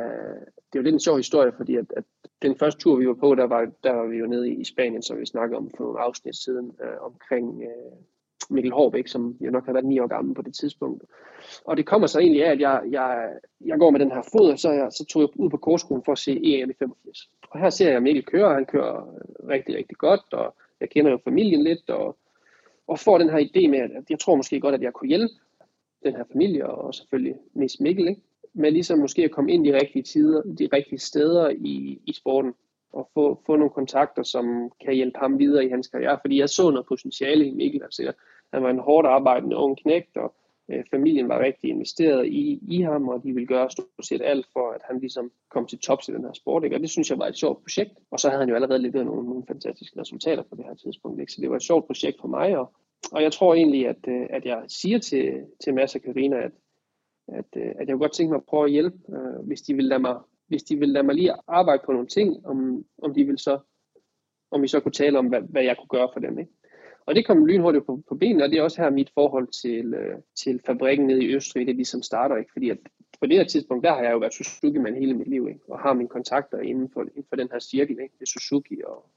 [0.72, 2.04] det er jo lidt en sjov historie, fordi at, at
[2.42, 5.02] den første tur, vi var på, der var, der var vi jo nede i Spanien,
[5.02, 7.98] som vi snakkede om for nogle afsnit siden, øh, omkring øh,
[8.50, 11.04] Mikkel Hårbæk, som jo nok har været ni år gammel på det tidspunkt.
[11.64, 13.28] Og det kommer så egentlig af, at jeg, jeg,
[13.60, 16.04] jeg går med den her fod, og så, jeg, så tog jeg ud på korskolen
[16.04, 17.30] for at se EM i 85.
[17.50, 19.14] Og her ser jeg Mikkel køre, han kører
[19.48, 22.16] rigtig, rigtig godt, og jeg kender jo familien lidt, og,
[22.86, 25.34] og får den her idé med, at jeg tror måske godt, at jeg kunne hjælpe
[26.04, 28.20] den her familie, og selvfølgelig mest Mikkel, ikke?
[28.54, 32.54] men ligesom måske at komme ind de rigtige tider, de rigtige steder i, i sporten,
[32.92, 36.48] og få, få nogle kontakter, som kan hjælpe ham videre i hans karriere, fordi jeg
[36.48, 38.12] så noget potentiale i Mikkel, altså
[38.52, 40.34] han var en hårdt arbejdende ung knægt, og
[40.70, 44.46] øh, familien var rigtig investeret i, i ham, og de ville gøre stort set alt
[44.52, 46.76] for, at han ligesom kom til tops i den her sport, ikke?
[46.76, 49.06] og det synes jeg var et sjovt projekt, og så havde han jo allerede leveret
[49.06, 51.32] nogle, nogle fantastiske resultater på det her tidspunkt, ikke?
[51.32, 52.72] så det var et sjovt projekt for mig, og,
[53.12, 56.52] og jeg tror egentlig, at, øh, at jeg siger til, til Mads og Karina, at,
[57.28, 59.74] at, øh, at jeg kunne godt tænke mig at prøve at hjælpe, øh, hvis de
[59.74, 60.16] vil lade mig
[60.48, 63.58] hvis de vil lade mig lige arbejde på nogle ting, om, om de vil så
[64.50, 66.38] om vi så kunne tale om, hvad, hvad jeg kunne gøre for dem.
[66.38, 66.50] Ikke?
[67.06, 69.94] Og det kom lynhurtigt på, på benene, og det er også her mit forhold til,
[69.94, 72.52] øh, til fabrikken nede i Østrig, det ligesom starter, ikke?
[72.52, 72.78] fordi at
[73.20, 75.60] på det her tidspunkt, der har jeg jo været Suzuki-mand hele mit liv, ikke?
[75.68, 78.14] og har mine kontakter inden for, inden for den her cirkel, ikke?
[78.20, 79.10] det Suzuki og,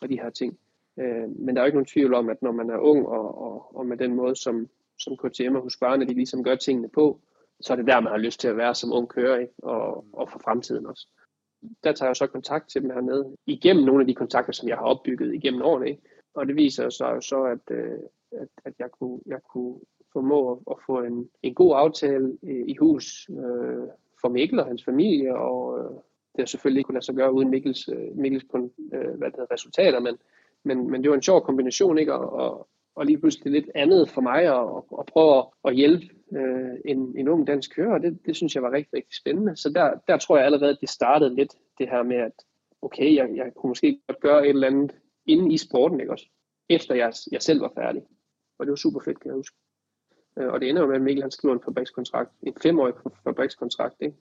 [0.00, 0.58] og de her ting.
[0.98, 3.38] Øh, men der er jo ikke nogen tvivl om, at når man er ung, og,
[3.42, 4.68] og, og med den måde, som,
[4.98, 7.20] som KTM og Husqvarna, de ligesom gør tingene på,
[7.60, 9.52] så er det der, man har lyst til at være som ung kører, ikke?
[9.62, 11.08] Og, og for fremtiden også.
[11.84, 14.76] Der tager jeg så kontakt til dem hernede, igennem nogle af de kontakter, som jeg
[14.76, 16.02] har opbygget igennem årene, ikke?
[16.36, 17.98] Og det viser sig jo så, at, øh,
[18.32, 19.76] at, at jeg, kunne, jeg kunne
[20.12, 23.88] formå at, at få en, en god aftale i, i hus øh,
[24.20, 25.90] for Mikkel og hans familie, og øh,
[26.32, 29.36] det har selvfølgelig ikke kunne lade sig gøre uden Mikkels, øh, Mikkels øh, hvad det
[29.36, 30.16] hedder, resultater, men,
[30.62, 32.14] men, men det var en sjov kombination, ikke?
[32.14, 36.74] Og, og, og lige pludselig lidt andet for mig at, at prøve at hjælpe øh,
[36.84, 39.56] en, en ung dansk kører, det, det synes jeg var rigtig, rigtig spændende.
[39.56, 42.32] Så der, der tror jeg allerede, at det startede lidt, det her med, at
[42.82, 44.92] okay, jeg, jeg kunne måske godt gøre et eller andet
[45.26, 46.26] inde i sporten, ikke også?
[46.68, 48.02] Efter jeg, jeg selv var færdig.
[48.58, 49.56] Og det var super fedt, kan jeg huske.
[50.38, 53.96] Øh, og det ender jo med, at Mikkel han skriver en fabrikskontrakt, en femårig fabrikskontrakt,
[54.00, 54.16] ikke?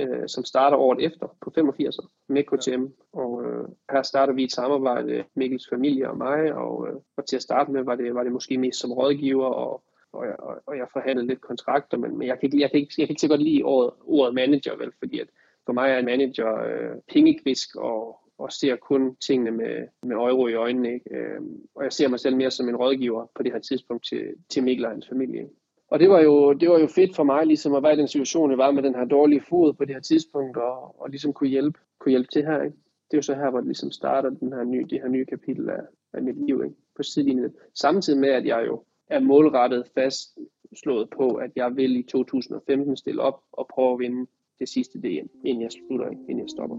[0.00, 1.96] Øh, som starter året efter på 85
[2.28, 2.84] med KTM.
[3.12, 7.36] Og øh, her starter vi et samarbejde, Mikkels familie og mig, og, øh, og til
[7.36, 10.56] at starte med var det, var det måske mest som rådgiver, og, og, jeg, og,
[10.66, 13.12] og jeg forhandlede lidt kontrakter, men, men jeg, kan ikke, jeg, kan ikke, jeg kan
[13.12, 15.28] ikke så godt lide ordet, ordet manager, vel, fordi at
[15.66, 20.48] for mig er en manager øh, pengekvisk og, og ser kun tingene med, med euro
[20.48, 20.94] i øjnene.
[20.94, 21.16] Ikke?
[21.16, 21.40] Øh,
[21.74, 24.64] og jeg ser mig selv mere som en rådgiver på det her tidspunkt til, til
[24.64, 25.48] Mikkel og hans familie.
[25.90, 28.08] Og det var, jo, det var jo fedt for mig ligesom at være i den
[28.08, 31.32] situation, jeg var med den her dårlige fod på det her tidspunkt, og, og ligesom
[31.32, 32.62] kunne hjælpe, kunne hjælpe til her.
[32.62, 32.76] Ikke?
[33.10, 35.24] Det er jo så her, hvor det ligesom starter den her nye, det her nye
[35.24, 35.80] kapitel af,
[36.12, 36.76] af mit liv ikke?
[36.96, 37.54] på sidelinjen.
[37.74, 43.22] Samtidig med, at jeg jo er målrettet fastslået på, at jeg vil i 2015 stille
[43.22, 44.26] op og prøve at vinde
[44.58, 46.76] det sidste DM, inden jeg slutter, inden jeg stopper.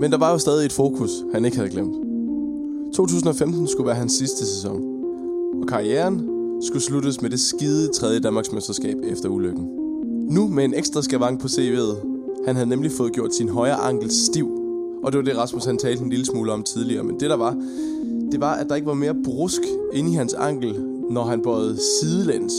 [0.00, 1.94] Men der var jo stadig et fokus, han ikke havde glemt.
[2.94, 4.82] 2015 skulle være hans sidste sæson,
[5.62, 6.28] og karrieren
[6.62, 9.68] skulle sluttes med det skide tredje Danmarksmesterskab efter ulykken.
[10.30, 12.06] Nu med en ekstra skavang på CV'et.
[12.46, 14.48] Han havde nemlig fået gjort sin højre ankel stiv,
[15.04, 17.36] og det var det Rasmus han talte en lille smule om tidligere, men det der
[17.36, 17.56] var,
[18.32, 19.60] det var, at der ikke var mere brusk
[19.92, 20.74] inde i hans ankel,
[21.10, 22.52] når han bøjede sidelæns.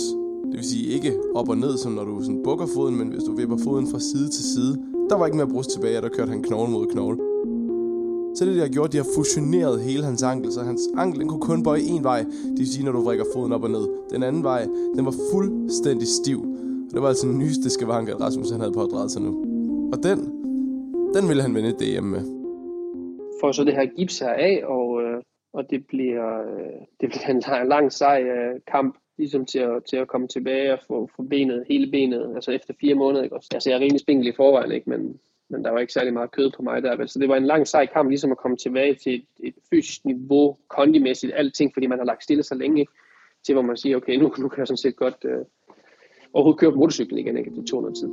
[0.45, 3.23] Det vil sige ikke op og ned, som når du sådan bukker foden, men hvis
[3.23, 4.94] du vipper foden fra side til side.
[5.09, 7.17] Der var ikke mere brust tilbage, og der kørte han knogle mod knogle.
[8.35, 11.27] Så det, de har gjort, de har fusioneret hele hans ankel, så hans ankel den
[11.27, 12.19] kunne kun bøje en vej.
[12.51, 13.87] Det vil sige, når du vrikker foden op og ned.
[14.09, 14.61] Den anden vej,
[14.95, 16.39] den var fuldstændig stiv.
[16.87, 19.31] Og det var altså den nyeste skavank, at Rasmus han havde pådraget sig nu.
[19.93, 20.19] Og den,
[21.15, 22.23] den ville han vinde DM med.
[23.41, 25.21] For så det her gips her af, og, øh,
[25.53, 29.83] og det bliver, øh, det bliver en lang, lang sej øh, kamp ligesom til at,
[29.89, 33.23] til at komme tilbage og få, få benet, hele benet, altså efter fire måneder.
[33.23, 33.35] Ikke?
[33.35, 34.89] Altså jeg er rimelig spinkel i forvejen, ikke?
[34.89, 36.97] Men, men der var ikke særlig meget kød på mig der.
[36.97, 37.09] Vel?
[37.09, 40.05] Så det var en lang sej kamp, ligesom at komme tilbage til et, et fysisk
[40.05, 42.91] niveau, kondimæssigt, alting, fordi man har lagt stille så længe, ikke?
[43.45, 45.45] til hvor man siger, okay, nu, nu kan jeg sådan set godt øh,
[46.33, 48.09] overhovedet køre på motorcyklen igen, ikke, det tog noget tid.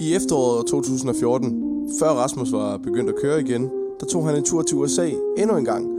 [0.00, 4.62] I efteråret 2014, før Rasmus var begyndt at køre igen, der tog han en tur
[4.62, 5.06] til USA
[5.38, 5.97] endnu en gang.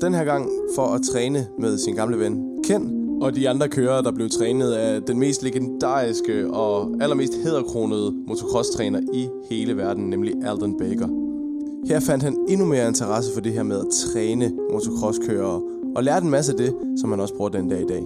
[0.00, 4.02] Den her gang for at træne med sin gamle ven Ken, og de andre kører,
[4.02, 10.34] der blev trænet af den mest legendariske og allermest hederkronede motocross-træner i hele verden, nemlig
[10.44, 11.08] Alden Baker.
[11.88, 15.62] Her fandt han endnu mere interesse for det her med at træne motocrosskørere,
[15.96, 18.02] og lærte en masse af det, som han også bruger den dag i dag.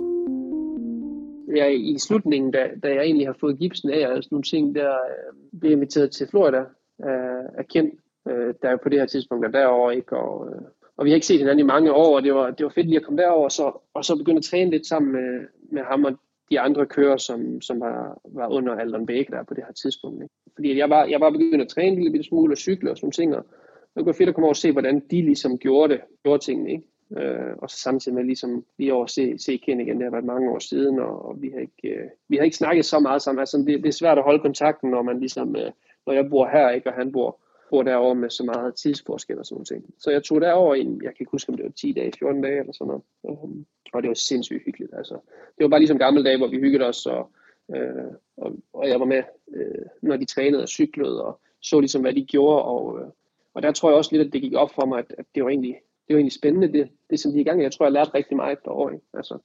[1.57, 4.75] Ja, i slutningen, da, da jeg egentlig har fået gipsen af, og sådan nogle ting,
[4.75, 6.61] der øh, blev inviteret til Florida
[7.09, 7.95] øh, af Kent,
[8.29, 10.17] øh, der er på det her tidspunkt er derovre, ikke?
[10.17, 10.61] Og, øh,
[10.99, 12.87] og vi har ikke set hinanden i mange år, og det var, det var fedt
[12.87, 15.83] lige at komme derover, og så, og så begynde at træne lidt sammen med, med
[15.83, 16.13] ham og
[16.51, 20.23] de andre kører, som, som var, var under Aldon Bæk der på det her tidspunkt.
[20.23, 20.35] Ikke?
[20.55, 23.13] Fordi jeg var, jeg var begyndt at træne en lille smule og cykle og sådan
[23.13, 23.47] ting, og
[23.95, 26.71] det var fedt at komme over og se, hvordan de ligesom gjorde det, gjorde tingene,
[26.71, 26.85] ikke?
[27.17, 30.11] Øh, og så samtidig med ligesom lige over at se, se Ken igen, det har
[30.11, 32.99] været mange år siden, og, og vi, har ikke, øh, vi har ikke snakket så
[32.99, 33.41] meget sammen.
[33.41, 35.71] Altså, det, det er svært at holde kontakten, når man ligesom, øh,
[36.07, 37.41] når jeg bor her, ikke, og han bor
[37.71, 39.85] bor derovre med så meget tidsforskel og sådan noget.
[39.99, 42.43] Så jeg tog derover en, jeg kan ikke huske, om det var 10 dage, 14
[42.43, 43.03] dage eller sådan noget.
[43.23, 44.95] Um, og det var sindssygt hyggeligt.
[44.97, 45.15] Altså.
[45.59, 47.31] Det var bare ligesom gamle dage, hvor vi hyggede os, og,
[47.77, 49.23] øh, og, og jeg var med,
[49.55, 52.63] øh, når de trænede og cyklede, og så ligesom, hvad de gjorde.
[52.63, 53.09] Og, øh,
[53.55, 55.45] og der tror jeg også lidt, at det gik op for mig, at, at det
[55.45, 55.77] var egentlig
[56.09, 57.63] det var egentlig spændende, det, det som de er i gang.
[57.63, 58.95] Jeg tror, jeg lærte rigtig meget derovre.
[58.95, 59.07] Ikke?
[59.15, 59.39] Altså,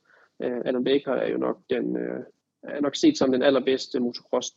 [0.44, 2.20] øh, Adam Baker er jo nok den, øh,
[2.64, 4.52] er nok set som den allerbedste motocross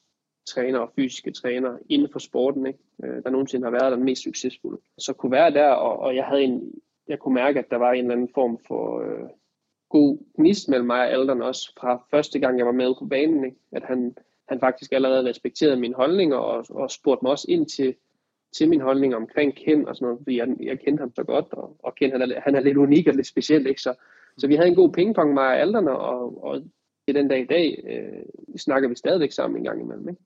[0.46, 2.78] træner og fysiske træner inden for sporten, ikke?
[3.04, 4.80] Øh, der nogensinde har været den mest succesfulde.
[4.98, 6.72] Så kunne være der, og, og jeg havde en,
[7.08, 9.28] jeg kunne mærke, at der var en eller anden form for øh,
[9.88, 13.44] god gnist mellem mig og Alderen også fra første gang, jeg var med på banen,
[13.44, 13.56] ikke?
[13.72, 14.16] at han,
[14.48, 17.94] han faktisk allerede respekterede mine holdninger og, og spurgte mig også ind til,
[18.56, 21.46] til min holdning omkring Ken og sådan noget, fordi jeg, jeg kendte ham så godt,
[21.52, 23.82] og, og Ken han er, han er lidt unik og lidt speciel, ikke?
[23.82, 23.94] Så,
[24.38, 26.62] så vi havde en god pingpong, mig og Alderne, og, og
[27.06, 28.22] i den dag i dag øh,
[28.56, 30.08] snakker vi stadigvæk sammen en gang imellem.
[30.08, 30.20] Ikke?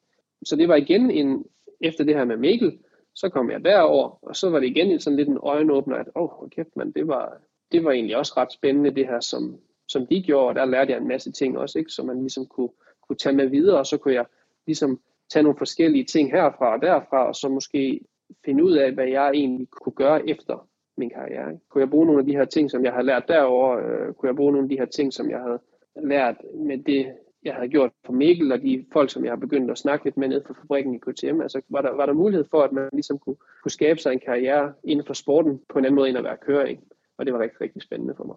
[0.44, 1.44] Så det var igen en,
[1.80, 2.78] efter det her med Mikkel,
[3.14, 6.42] så kom jeg derover, og så var det igen sådan lidt en øjenåbner, at åh,
[6.42, 7.40] oh, kæft man, det var,
[7.72, 10.92] det var egentlig også ret spændende, det her, som, som de gjorde, og der lærte
[10.92, 12.70] jeg en masse ting også, ikke, som man ligesom kunne,
[13.08, 14.26] kunne tage med videre, og så kunne jeg
[14.66, 15.00] ligesom
[15.32, 18.00] tage nogle forskellige ting herfra og derfra, og så måske
[18.44, 21.52] finde ud af, hvad jeg egentlig kunne gøre efter min karriere.
[21.52, 21.64] Ikke?
[21.68, 23.78] Kunne jeg bruge nogle af de her ting, som jeg havde lært derover?
[23.78, 25.58] Øh, kunne jeg bruge nogle af de her ting, som jeg havde
[25.96, 27.06] lært med det
[27.42, 30.16] jeg havde gjort for Mikkel og de folk, som jeg har begyndt at snakke lidt
[30.16, 32.88] med nede for fabrikken i KTM, altså var der, var der mulighed for, at man
[32.92, 36.18] ligesom kunne, kunne skabe sig en karriere inden for sporten på en anden måde end
[36.18, 36.64] at være kører.
[36.64, 36.82] Ikke?
[37.18, 38.36] Og det var rigtig, rigtig spændende for mig.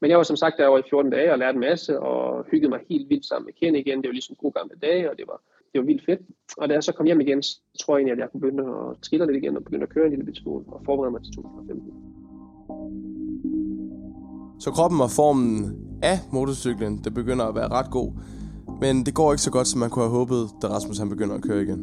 [0.00, 2.70] Men jeg var som sagt derovre i 14 dage og lærte en masse og hyggede
[2.70, 3.98] mig helt vildt sammen med Ken igen.
[4.02, 5.40] Det var ligesom gode gamle dage, og det var,
[5.72, 6.20] det var vildt fedt.
[6.56, 8.62] Og da jeg så kom hjem igen, så tror jeg egentlig, at jeg kunne begynde
[8.62, 11.32] at trille lidt igen og begynde at køre en lille smule og forberede mig til
[11.34, 11.92] 2015.
[14.60, 18.10] Så kroppen og formen af motorcyklen, det begynder at være ret god.
[18.80, 21.34] Men det går ikke så godt, som man kunne have håbet, da Rasmus han begynder
[21.34, 21.80] at køre igen.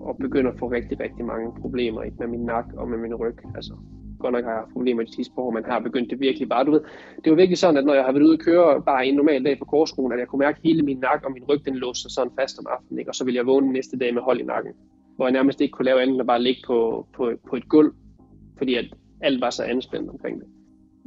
[0.00, 2.16] Og begynder at få rigtig, rigtig mange problemer ikke?
[2.18, 3.36] med min nak og med min ryg.
[3.54, 3.74] Altså,
[4.18, 6.48] godt nok har jeg haft problemer de sidste par år, men har begyndt det virkelig
[6.48, 6.80] bare, du ved,
[7.24, 9.44] det var virkelig sådan, at når jeg har været ude at køre bare en normal
[9.44, 12.02] dag på korsruen, at jeg kunne mærke hele min nakke og min ryg, den låste
[12.02, 13.10] sig sådan fast om aftenen, ikke?
[13.10, 14.72] og så ville jeg vågne næste dag med hold i nakken,
[15.16, 17.68] hvor jeg nærmest ikke kunne lave andet end at bare ligge på, på, på et
[17.68, 17.92] gulv,
[18.58, 18.86] fordi at
[19.20, 20.46] alt var så anspændt omkring det.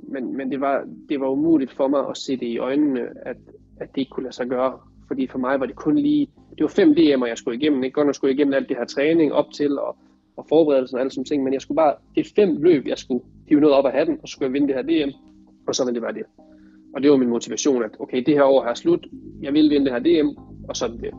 [0.07, 3.37] Men, men det, var, det var umuligt for mig at se det i øjnene, at,
[3.77, 6.27] at det ikke kunne lade sig gøre, fordi for mig var det kun lige,
[6.57, 8.85] det var fem DM'er, jeg skulle igennem, ikke godt nok skulle igennem alt det her
[8.85, 9.97] træning op til, og
[10.37, 12.97] og forberedelsen og alle sådan ting, men jeg skulle bare, det er fem løb, jeg
[12.97, 15.11] skulle hive noget op af hatten, og så skulle jeg vinde det her DM,
[15.67, 16.23] og så ville det være det.
[16.95, 19.07] Og det var min motivation, at okay, det her år er slut,
[19.41, 20.27] jeg vil vinde det her DM,
[20.69, 21.13] og så det det.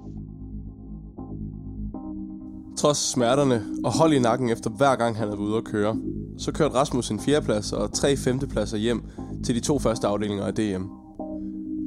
[2.78, 5.96] Trods smerterne og hold i nakken efter hver gang han havde været ude at køre,
[6.38, 9.02] så kørte Rasmus en fjerdeplads og tre femtepladser hjem
[9.44, 10.84] til de to første afdelinger af DM.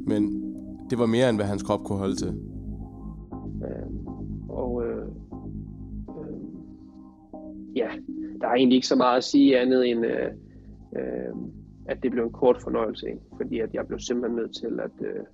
[0.06, 0.42] Men
[0.90, 2.34] det var mere end hvad hans krop kunne holde til.
[3.64, 3.86] Øh,
[4.48, 5.06] og øh,
[6.08, 6.38] øh,
[7.76, 7.88] ja,
[8.40, 10.30] der er egentlig ikke så meget at sige andet end, øh,
[10.96, 11.34] øh,
[11.86, 13.20] at det blev en kort fornøjelse, ikke?
[13.36, 15.06] fordi at jeg blev simpelthen nødt til at...
[15.06, 15.24] Øh,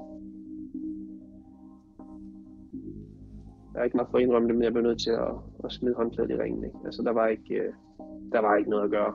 [3.74, 5.34] jeg er ikke meget for at indrømme det, men jeg blev nødt til at,
[5.64, 6.64] at smide håndklædet i ringen.
[6.64, 6.76] Ikke?
[6.84, 7.72] Altså, der var ikke, øh,
[8.32, 9.14] der var ikke noget at gøre.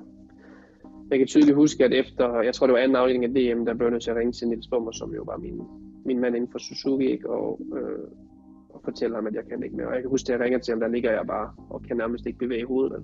[1.10, 3.74] Jeg kan tydeligt huske, at efter, jeg tror det var anden afdeling af DM, der
[3.74, 5.62] blev nødt til at ringe til Niels Bummer, som jo var min,
[6.06, 7.30] min mand inden for Suzuki, ikke?
[7.30, 8.08] Og, øh,
[8.70, 9.88] og fortælle ham, at jeg kan ikke mere.
[9.88, 11.98] Og jeg kan huske, at jeg ringer til ham, der ligger jeg bare og kan
[11.98, 13.04] nærmest ikke bevæge hovedet.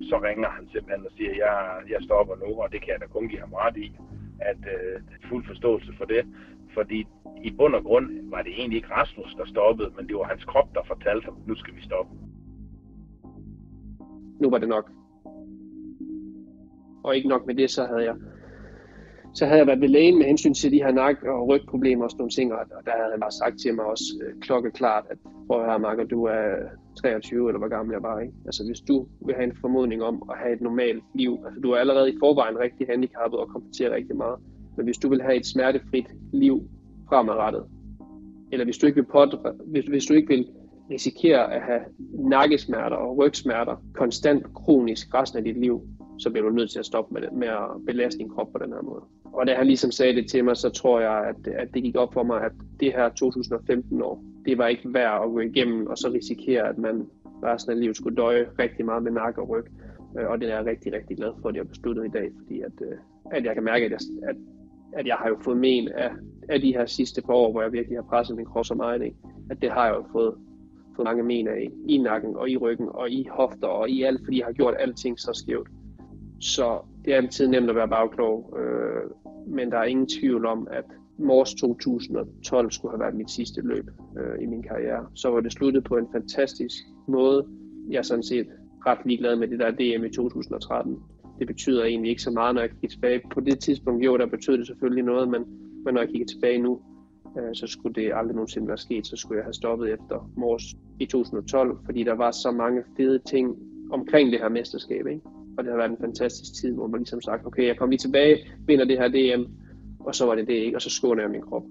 [0.00, 1.56] Så ringer han simpelthen og siger, at jeg,
[1.90, 3.92] jeg stopper nu, og det kan jeg da kun give ham ret i.
[4.40, 6.26] At øh, fuld forståelse for det.
[6.74, 7.06] Fordi
[7.44, 10.44] i bund og grund var det egentlig ikke Rasmus, der stoppede, men det var hans
[10.44, 12.12] krop, der fortalte ham, nu skal vi stoppe.
[14.40, 14.90] Nu var det nok.
[17.04, 18.14] Og ikke nok med det, så havde jeg
[19.34, 22.10] så havde jeg været ved lægen med hensyn til de her nak- og rygproblemer og
[22.10, 25.18] sådan nogle ting, og der havde han bare sagt til mig også øh, klokkeklart, at
[25.46, 26.44] prøv at høre, Marker, du er
[27.00, 28.34] 23, eller hvor gammel jeg var, ikke?
[28.46, 31.70] Altså hvis du vil have en formodning om at have et normalt liv, altså du
[31.70, 34.38] er allerede i forvejen rigtig handicappet og kompenserer rigtig meget,
[34.76, 36.62] men hvis du vil have et smertefrit liv
[37.08, 37.64] fremadrettet,
[38.52, 39.34] eller hvis du ikke vil, pot,
[39.66, 40.46] hvis, hvis du ikke vil
[40.90, 41.80] risikerer at have
[42.12, 45.82] nakkesmerter og rygsmerter konstant kronisk resten af dit liv,
[46.18, 48.58] så bliver du nødt til at stoppe med, det, med at belaste din krop på
[48.58, 49.02] den her måde.
[49.24, 51.96] Og da han ligesom sagde det til mig, så tror jeg, at, at det gik
[51.96, 55.86] op for mig, at det her 2015 år, det var ikke værd at gå igennem
[55.86, 57.06] og så risikere, at man
[57.42, 59.64] resten af livet skulle døje rigtig meget med nakke og ryg.
[60.18, 62.30] Øh, og det er jeg rigtig, rigtig glad for, at jeg har besluttet i dag,
[62.42, 62.98] fordi at, øh,
[63.30, 64.36] at jeg kan mærke, at jeg, at,
[64.92, 66.10] at jeg har jo fået men af,
[66.48, 69.02] af de her sidste par år, hvor jeg virkelig har presset min krop så meget,
[69.02, 69.16] ikke?
[69.50, 70.34] at det har jeg jo fået,
[70.98, 74.20] fået mange men af i nakken og i ryggen og i hofter og i alt,
[74.24, 75.68] fordi jeg har gjort alting så skævt.
[76.40, 79.02] Så det er altid nemt at være bagklog, øh,
[79.46, 80.84] men der er ingen tvivl om, at
[81.18, 83.86] Mors 2012 skulle have været mit sidste løb
[84.18, 85.06] øh, i min karriere.
[85.14, 86.74] Så var det sluttet på en fantastisk
[87.08, 87.46] måde.
[87.90, 88.46] Jeg er sådan set
[88.86, 90.96] ret ligeglad med det der DM i 2013.
[91.38, 93.20] Det betyder egentlig ikke så meget, når jeg kigger tilbage.
[93.34, 95.44] På det tidspunkt, jo, der betød det selvfølgelig noget, men,
[95.84, 96.80] men når jeg kigger tilbage nu,
[97.38, 99.06] Øh, så skulle det aldrig nogensinde være sket.
[99.06, 100.62] Så skulle jeg have stoppet efter Mors
[101.00, 103.56] i 2012, fordi der var så mange fede ting
[103.90, 105.06] omkring det her mesterskab.
[105.06, 105.20] Ikke?
[105.58, 107.98] og det har været en fantastisk tid, hvor man ligesom sagt, okay, jeg kommer lige
[107.98, 109.42] tilbage, vinder det her DM,
[110.00, 111.62] og så var det det ikke, og så skåner jeg min krop.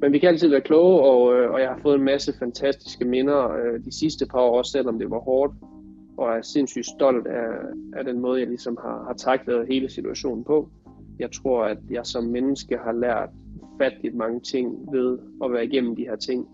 [0.00, 3.04] Men vi kan altid være kloge, og, øh, og jeg har fået en masse fantastiske
[3.04, 5.54] minder øh, de sidste par år, også selvom det var hårdt,
[6.18, 7.48] og er sindssygt stolt af,
[7.96, 10.68] af den måde, jeg ligesom har, har taklet hele situationen på.
[11.18, 13.28] Jeg tror, at jeg som menneske har lært
[13.80, 16.48] ufatteligt mange ting ved at være igennem de her ting,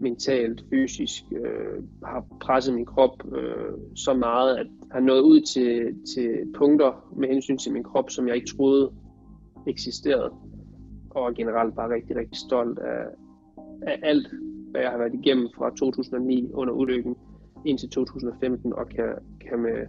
[0.00, 5.94] mentalt, fysisk, øh, har presset min krop øh, så meget, at har nået ud til,
[6.14, 8.92] til punkter med hensyn til min krop, som jeg ikke troede
[9.66, 10.30] eksisterede.
[11.10, 13.04] Og er generelt bare rigtig, rigtig stolt af,
[13.86, 14.28] af alt,
[14.70, 17.16] hvad jeg har været igennem fra 2009 under ulykken
[17.64, 19.14] indtil 2015, og kan,
[19.48, 19.86] kan med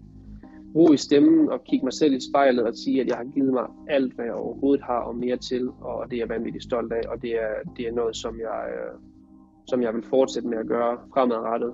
[0.75, 3.53] ro i stemmen og kigge mig selv i spejlet og sige, at jeg har givet
[3.53, 6.93] mig alt, hvad jeg overhovedet har og mere til, og det er jeg vanvittigt stolt
[6.93, 8.99] af, og det er, det er noget, som jeg, øh,
[9.67, 11.73] som jeg vil fortsætte med at gøre fremadrettet.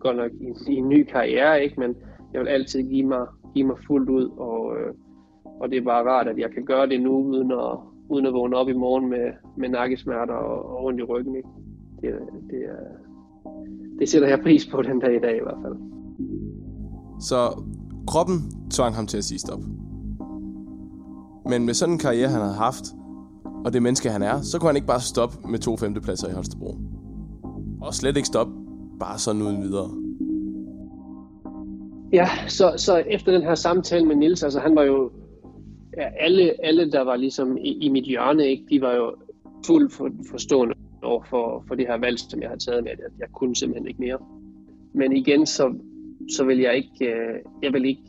[0.00, 1.80] Godt nok i, i en ny karriere, ikke?
[1.80, 1.96] men
[2.32, 4.94] jeg vil altid give mig, give mig fuldt ud, og, øh,
[5.60, 7.78] og det er bare rart, at jeg kan gøre det nu, uden at,
[8.08, 11.36] uden at vågne op i morgen med, med nakkesmerter og, og rundt i ryggen.
[11.36, 11.48] Ikke?
[12.00, 12.14] Det,
[12.50, 12.84] det, er,
[13.98, 15.76] det sætter jeg pris på den dag i dag i hvert fald.
[17.20, 17.62] Så
[18.08, 19.60] Kroppen tvang ham til at sige stop.
[21.50, 22.84] Men med sådan en karriere, han havde haft,
[23.64, 26.32] og det menneske, han er, så kunne han ikke bare stoppe med to femtepladser i
[26.32, 26.76] Holstebro.
[27.80, 28.52] Og slet ikke stoppe
[29.00, 29.90] bare sådan uden videre.
[32.12, 35.10] Ja, så, så efter den her samtale med Nils, altså han var jo,
[35.96, 39.14] ja, alle, alle der var ligesom i, i mit hjørne, ikke, de var jo
[39.66, 42.98] fuldt for, forstående over for, for det her valg, som jeg har taget med, at
[42.98, 44.18] jeg, jeg kunne simpelthen ikke mere.
[44.94, 45.74] Men igen, så,
[46.36, 48.02] så vil jeg ikke, øh, jeg vil ikke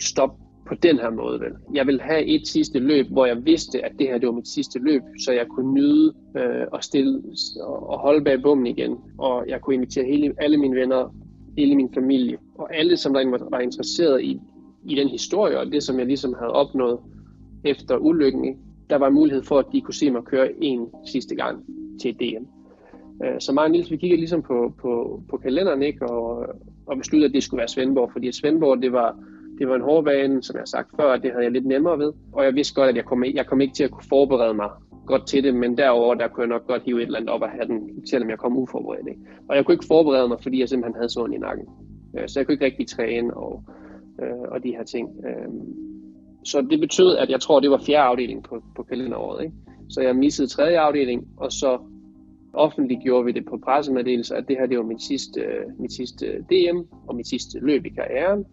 [0.00, 1.40] stoppe på den her måde.
[1.40, 1.52] Vel.
[1.74, 4.48] Jeg vil have et sidste løb, hvor jeg vidste, at det her det var mit
[4.48, 7.22] sidste løb, så jeg kunne nyde øh, og stille
[7.62, 8.96] og holde bag bommen igen.
[9.18, 11.14] Og jeg kunne invitere hele, alle mine venner,
[11.58, 14.40] hele min familie og alle, som der var, var interesseret i,
[14.84, 16.98] i den historie og det, som jeg ligesom havde opnået
[17.64, 18.56] efter ulykken.
[18.90, 21.64] Der var mulighed for, at de kunne se mig køre en sidste gang
[22.00, 22.44] til DM.
[23.24, 26.06] Øh, så mig og Niels, vi kiggede ligesom på, på, på kalenderen ikke?
[26.06, 26.46] Og,
[26.86, 29.18] og besluttede, at det skulle være Svendborg, fordi Svendborg, det var,
[29.58, 31.98] det var en hård bane, som jeg har sagt før, det havde jeg lidt nemmere
[31.98, 32.12] ved.
[32.32, 34.70] Og jeg vidste godt, at jeg kom, jeg kom ikke til at kunne forberede mig
[35.06, 37.42] godt til det, men derover der kunne jeg nok godt hive et eller andet op
[37.42, 39.08] af hatten, selvom jeg kom uforberedt.
[39.08, 39.20] Ikke?
[39.48, 41.66] Og jeg kunne ikke forberede mig, fordi jeg simpelthen havde sådan i nakken.
[42.18, 43.62] Øh, så jeg kunne ikke rigtig træne og,
[44.22, 45.08] øh, og de her ting.
[45.26, 45.48] Øh,
[46.44, 49.44] så det betød, at jeg tror, det var fjerde afdeling på, på kalenderåret.
[49.44, 49.54] Ikke?
[49.88, 51.78] Så jeg missede tredje afdeling, og så
[52.56, 56.26] offentliggjorde vi det på pressemeddelelse, at det her det var mit sidste, øh, mit sidste
[56.26, 58.44] øh, DM og mit sidste løb i karrieren.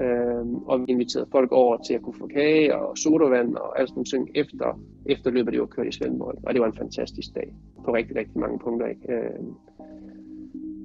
[0.00, 3.88] Øhm, og vi inviterede folk over til at kunne få kage og sodavand og alt
[3.88, 6.38] sådan ting efter, efter løbet, det var kørt i Svendborg.
[6.46, 8.86] Og det var en fantastisk dag på rigtig, rigtig mange punkter.
[8.86, 9.12] Ikke?
[9.12, 9.54] Øhm,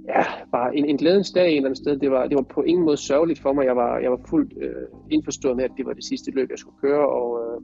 [0.08, 1.98] ja, bare en, en glædens dag et eller andet sted.
[1.98, 3.66] Det var, det var på ingen måde sørgeligt for mig.
[3.66, 6.60] Jeg var, jeg var fuldt øh, indforstået med, at det var det sidste løb, jeg
[6.60, 7.62] skulle køre, og, øh,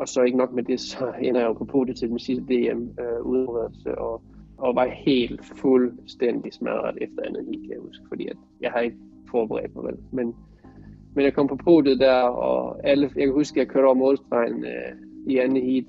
[0.00, 2.44] og så ikke nok med det, så ender jeg jo på podiet til den sidste
[2.44, 4.22] DM øh, udredelse, og,
[4.58, 8.80] og var helt fuldstændig smadret efter andet heat, kan jeg huske, fordi at jeg har
[8.80, 8.96] ikke
[9.30, 9.96] forberedt mig vel.
[10.12, 10.34] Men,
[11.14, 13.94] men jeg kom på podiet der, og alle, jeg kan huske, at jeg kørte over
[13.94, 14.92] målstregen øh,
[15.26, 15.84] i andet heat,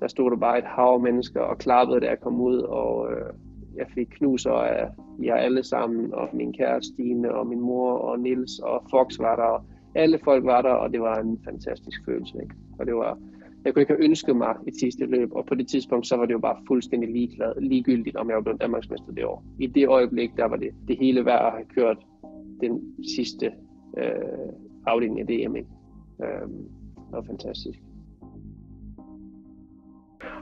[0.00, 3.12] der stod der bare et hav af mennesker og klappede, da jeg kom ud, og
[3.12, 3.32] øh,
[3.76, 4.88] jeg fik knuser af
[5.24, 9.36] jer alle sammen, og min kæreste Stine, og min mor, og Nils, og Fox var
[9.36, 9.62] der, og
[9.94, 12.34] alle folk var der, og det var en fantastisk følelse.
[12.42, 12.54] Ikke?
[12.78, 13.18] Og det var,
[13.66, 16.26] jeg kunne ikke have ønsket mig et sidste løb, og på det tidspunkt, så var
[16.26, 19.44] det jo bare fuldstændig ligeglad, ligegyldigt, om jeg var blevet Danmarksmester det år.
[19.58, 21.98] I det øjeblik, der var det det hele værd at have kørt
[22.60, 23.46] den sidste
[23.98, 24.52] øh,
[24.86, 25.56] afdeling af DM.
[25.56, 25.68] Ikke?
[26.22, 26.48] Øh,
[26.96, 27.78] det var fantastisk.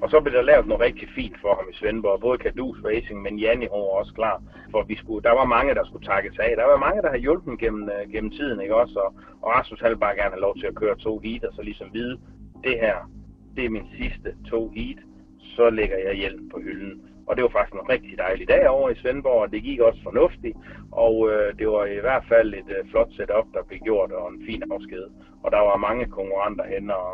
[0.03, 2.21] Og så blev der lavet noget rigtig fint for ham i Svendborg.
[2.21, 4.43] Både Kadus Racing, men Janni var også klar.
[4.71, 6.53] For vi skulle, der var mange, der skulle takkes af.
[6.57, 8.99] Der var mange, der har hjulpet gennem, øh, gennem tiden, ikke også?
[9.05, 9.11] Og,
[9.43, 11.89] og Rasmus havde bare gerne have lov til at køre to heat, og så ligesom
[11.93, 12.19] vide,
[12.65, 13.11] det her,
[13.57, 14.99] det er min sidste to heat.
[15.39, 17.03] Så lægger jeg hjelm på hylden.
[17.27, 20.01] Og det var faktisk en rigtig dejlig dag over i Svendborg, og det gik også
[20.03, 20.57] fornuftigt.
[20.93, 24.33] Og øh, det var i hvert fald et øh, flot setup, der blev gjort, og
[24.33, 25.07] en fin afsked.
[25.43, 27.11] Og der var mange konkurrenter hen, og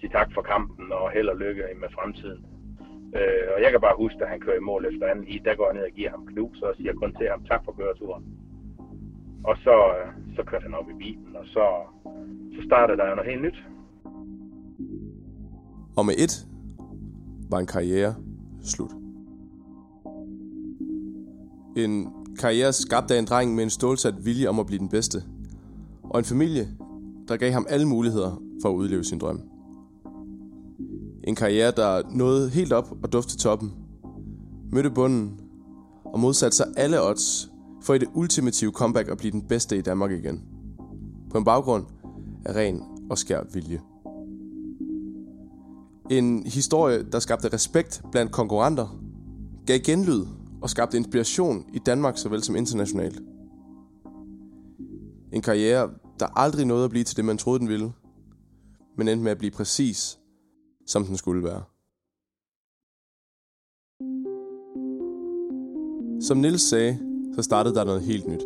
[0.00, 2.44] sige tak for kampen og held og lykke med fremtiden.
[3.16, 5.54] Øh, og jeg kan bare huske, at han kører i mål efter anden heat, der
[5.54, 8.24] går jeg ned og giver ham knus og siger kun til ham tak for køreturen.
[9.44, 11.66] Og så, øh, så kørte han op i bilen, og så,
[12.56, 13.58] så startede der jo noget helt nyt.
[15.98, 16.46] Og med et
[17.50, 18.14] var en karriere
[18.62, 18.90] slut.
[21.76, 25.22] En karriere skabt af en dreng med en stålsat vilje om at blive den bedste.
[26.02, 26.68] Og en familie,
[27.28, 29.40] der gav ham alle muligheder for at udleve sin drøm.
[31.24, 33.72] En karriere, der nåede helt op og duftede toppen.
[34.72, 35.40] Mødte bunden
[36.04, 37.50] og modsatte sig alle odds
[37.82, 40.42] for i det ultimative comeback at blive den bedste i Danmark igen.
[41.30, 41.84] På en baggrund
[42.44, 43.80] af ren og skær vilje.
[46.10, 49.00] En historie, der skabte respekt blandt konkurrenter,
[49.66, 50.26] gav genlyd
[50.62, 53.20] og skabte inspiration i Danmark såvel som internationalt.
[55.32, 55.90] En karriere,
[56.20, 57.92] der aldrig nåede at blive til det, man troede, den ville,
[58.96, 60.18] men endte med at blive præcis,
[60.86, 61.62] som den skulle være.
[66.20, 66.98] Som Nils sagde,
[67.34, 68.44] så startede der noget helt nyt.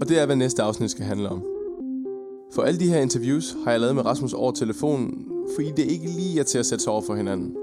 [0.00, 1.44] Og det er, hvad næste afsnit skal handle om.
[2.54, 6.06] For alle de her interviews har jeg lavet med Rasmus over telefonen, fordi det ikke
[6.06, 7.56] lige er til at sætte sig over for hinanden.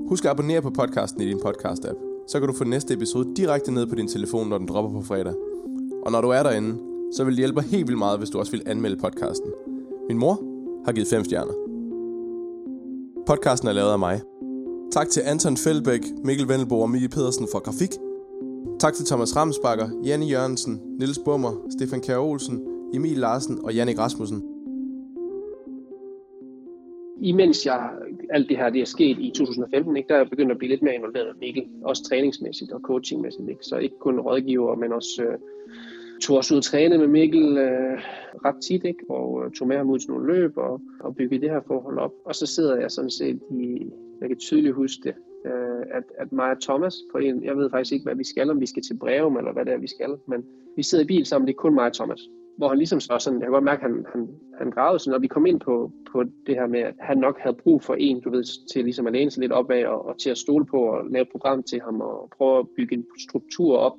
[0.08, 3.72] Husk at abonnere på podcasten i din podcast-app, så kan du få næste episode direkte
[3.72, 5.34] ned på din telefon, når den dropper på fredag.
[6.06, 6.78] Og når du er derinde,
[7.12, 9.50] så vil det hjælpe helt vildt meget, hvis du også vil anmelde podcasten.
[10.08, 10.40] Min mor
[10.84, 11.73] har givet 5 stjerner.
[13.26, 14.20] Podcasten er lavet af mig.
[14.92, 17.92] Tak til Anton Feldbæk, Mikkel Vendelbo og Mie Pedersen for grafik.
[18.80, 22.56] Tak til Thomas Ramsbakker, Janne Jørgensen, Niels Bummer, Stefan Kjær Olsen,
[22.94, 24.40] Emil Larsen og Jannik Rasmussen.
[27.30, 27.90] Imens jeg,
[28.30, 30.70] alt det her det er sket i 2015, ikke, der er jeg begyndt at blive
[30.70, 33.48] lidt mere involveret med Mikkel, også træningsmæssigt og coachingmæssigt.
[33.48, 33.64] Ikke?
[33.64, 35.38] Så ikke kun rådgiver, men også øh,
[36.24, 37.98] tog også ud og træne med Mikkel øh,
[38.44, 39.04] ret tit, ikke?
[39.08, 41.98] og øh, tog med ham ud til nogle løb og, og byggede det her forhold
[41.98, 42.12] op.
[42.24, 45.14] Og så sidder jeg sådan set i, jeg kan tydeligt huske det,
[45.46, 48.50] øh, at, at mig og Thomas, på en, jeg ved faktisk ikke, hvad vi skal,
[48.50, 50.44] om vi skal til Breum, eller hvad det er, vi skal, men
[50.76, 52.20] vi sidder i bil sammen, det er kun mig og Thomas.
[52.58, 55.14] Hvor han ligesom så sådan, jeg kan godt mærke, at han, han, han gravede sådan,
[55.14, 57.94] og vi kom ind på, på det her med, at han nok havde brug for
[57.94, 60.66] en, du ved, til ligesom at læne sig lidt opad, og, og til at stole
[60.66, 63.98] på, og lave et program til ham, og prøve at bygge en struktur op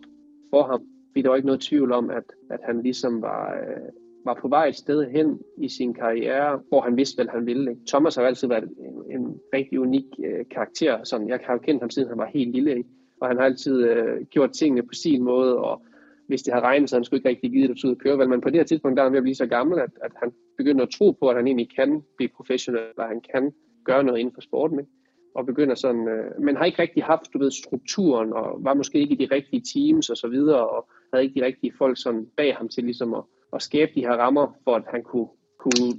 [0.49, 0.81] for ham.
[1.15, 3.89] Fordi der var ikke noget tvivl om, at, at han ligesom var, øh,
[4.25, 7.71] var på vej et sted hen i sin karriere, hvor han vidste, hvad han ville.
[7.71, 7.81] Ikke?
[7.87, 11.03] Thomas har altid været en, en rigtig unik øh, karakter.
[11.03, 12.89] Sådan, jeg har jo kendt ham siden han var helt lille, ikke?
[13.21, 15.85] og han har altid øh, gjort tingene på sin måde, og
[16.27, 18.17] hvis det har regnet, så han skulle ikke rigtig give det ud at køre.
[18.17, 18.29] Vel?
[18.29, 20.11] Men på det her tidspunkt, der er han ved at blive så gammel, at, at
[20.15, 23.53] han begynder at tro på, at han egentlig kan blive professionel, og han kan
[23.85, 24.79] gøre noget inden for sporten.
[24.79, 24.91] Ikke?
[25.35, 28.99] Og begynder sådan, øh, men har ikke rigtig haft, du ved, strukturen, og var måske
[28.99, 32.27] ikke i de rigtige teams og så videre, og havde ikke de rigtige folk sådan
[32.37, 33.23] bag ham til ligesom at,
[33.53, 35.27] at skabe de her rammer, for at han kunne,
[35.57, 35.93] kunne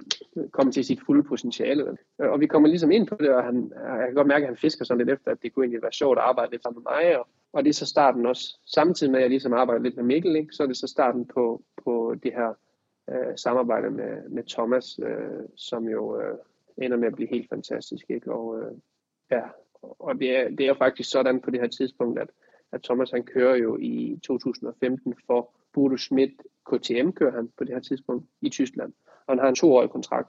[0.53, 1.97] komme til sit fulde potentiale.
[2.21, 4.49] Øh, og vi kommer ligesom ind på det, og han, jeg kan godt mærke, at
[4.49, 6.83] han fisker sådan lidt efter, at det kunne egentlig være sjovt at arbejde lidt sammen
[6.83, 9.83] med mig, og, og det er så starten også, samtidig med at jeg ligesom arbejder
[9.83, 12.55] lidt med Mikkel, ikke, så er det så starten på, på det her
[13.11, 16.39] øh, samarbejde med, med Thomas, øh, som jo øh,
[16.79, 18.11] ender med at blive helt fantastisk.
[18.11, 18.33] Ikke?
[18.33, 18.73] Og, øh,
[19.31, 19.43] ja,
[19.83, 22.31] og det er, det er faktisk sådan på det her tidspunkt, at,
[22.73, 26.33] at Thomas han kører jo i 2015 for Bodo Schmidt
[26.67, 28.93] KTM kører han på det her tidspunkt i Tyskland,
[29.27, 30.29] og han har en toårig kontrakt.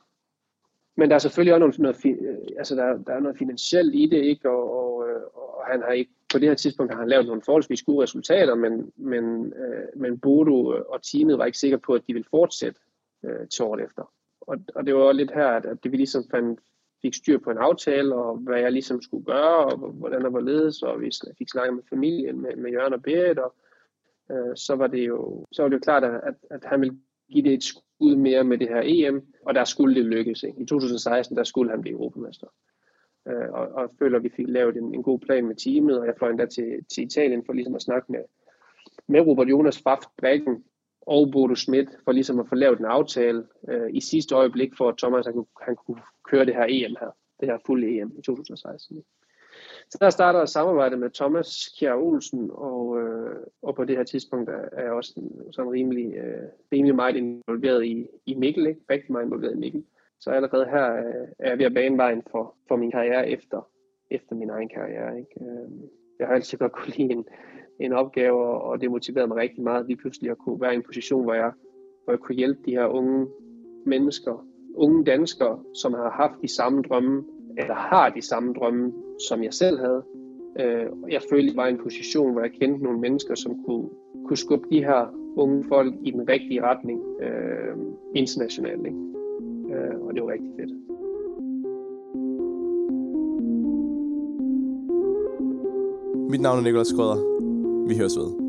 [0.95, 4.05] Men der er selvfølgelig også noget, noget, øh, altså der, der er noget finansielt i
[4.05, 4.49] det, ikke?
[4.49, 7.41] Og, og, øh, og han har ikke, på det her tidspunkt har han lavet nogle
[7.45, 12.01] forholdsvis gode resultater, men, men, øh, men Bodo og teamet var ikke sikre på, at
[12.07, 12.79] de ville fortsætte
[13.23, 14.11] øh, til året efter.
[14.41, 16.59] Og, og det var lidt her, at, at det vi ligesom fandt,
[17.01, 20.39] fik styr på en aftale, og hvad jeg ligesom skulle gøre, og hvordan der var
[20.39, 23.53] ledes, og vi fik snakket med familien, med, med Jørgen og Berit, og
[24.31, 26.97] øh, så var det jo så var det jo klart, at, at han ville
[27.31, 30.43] give det et skud mere med det her EM, og der skulle det lykkes.
[30.43, 30.61] Ikke?
[30.61, 32.47] I 2016, der skulle han blive europamester.
[33.27, 35.99] Øh, og, og jeg føler, at vi fik lavet en, en god plan med teamet,
[35.99, 38.23] og jeg fløj endda til, til Italien for ligesom at snakke med,
[39.07, 40.63] med Robert Jonas Faft Brækken
[41.08, 44.89] og Bodo Schmidt, for ligesom at få lavet en aftale øh, i sidste øjeblik, for
[44.89, 48.12] at Thomas han kunne, han kunne køre det her EM her, det her fulde EM
[48.20, 49.03] i 2016.
[49.89, 54.03] Så der starter et samarbejde med Thomas Kjær Olsen, og, øh, og på det her
[54.03, 58.82] tidspunkt er, er jeg også sådan rimelig, øh, rimelig meget involveret i, i Mikkel, ikke?
[58.89, 59.84] rigtig meget involveret i Mikkel.
[60.20, 63.70] Så allerede her øh, er jeg ved at bane vejen for, for min karriere efter,
[64.12, 65.20] efter min egen karriere.
[65.20, 65.32] Ikke?
[65.41, 65.72] Øh,
[66.20, 67.26] jeg har altid godt kunne lide en,
[67.80, 70.84] en opgave, og det motiverede mig rigtig meget lige pludselig at kunne være i en
[70.84, 71.51] position, hvor jeg,
[72.03, 73.28] hvor jeg kunne hjælpe de her unge
[73.86, 77.23] mennesker, unge danskere, som har haft de samme drømme,
[77.57, 78.93] eller har de samme drømme,
[79.30, 80.03] som jeg selv havde.
[80.59, 83.89] Øh, jeg følte, jeg var i en position, hvor jeg kendte nogle mennesker, som kunne,
[84.25, 87.78] kunne skubbe de her unge folk i den rigtige retning øh,
[88.15, 88.86] internationalt.
[88.86, 88.97] Ikke?
[89.73, 90.71] Øh, og det var rigtig fedt.
[96.32, 97.36] Mit navn er Nikolaj Skrøder.
[97.88, 98.46] Vi høres ved.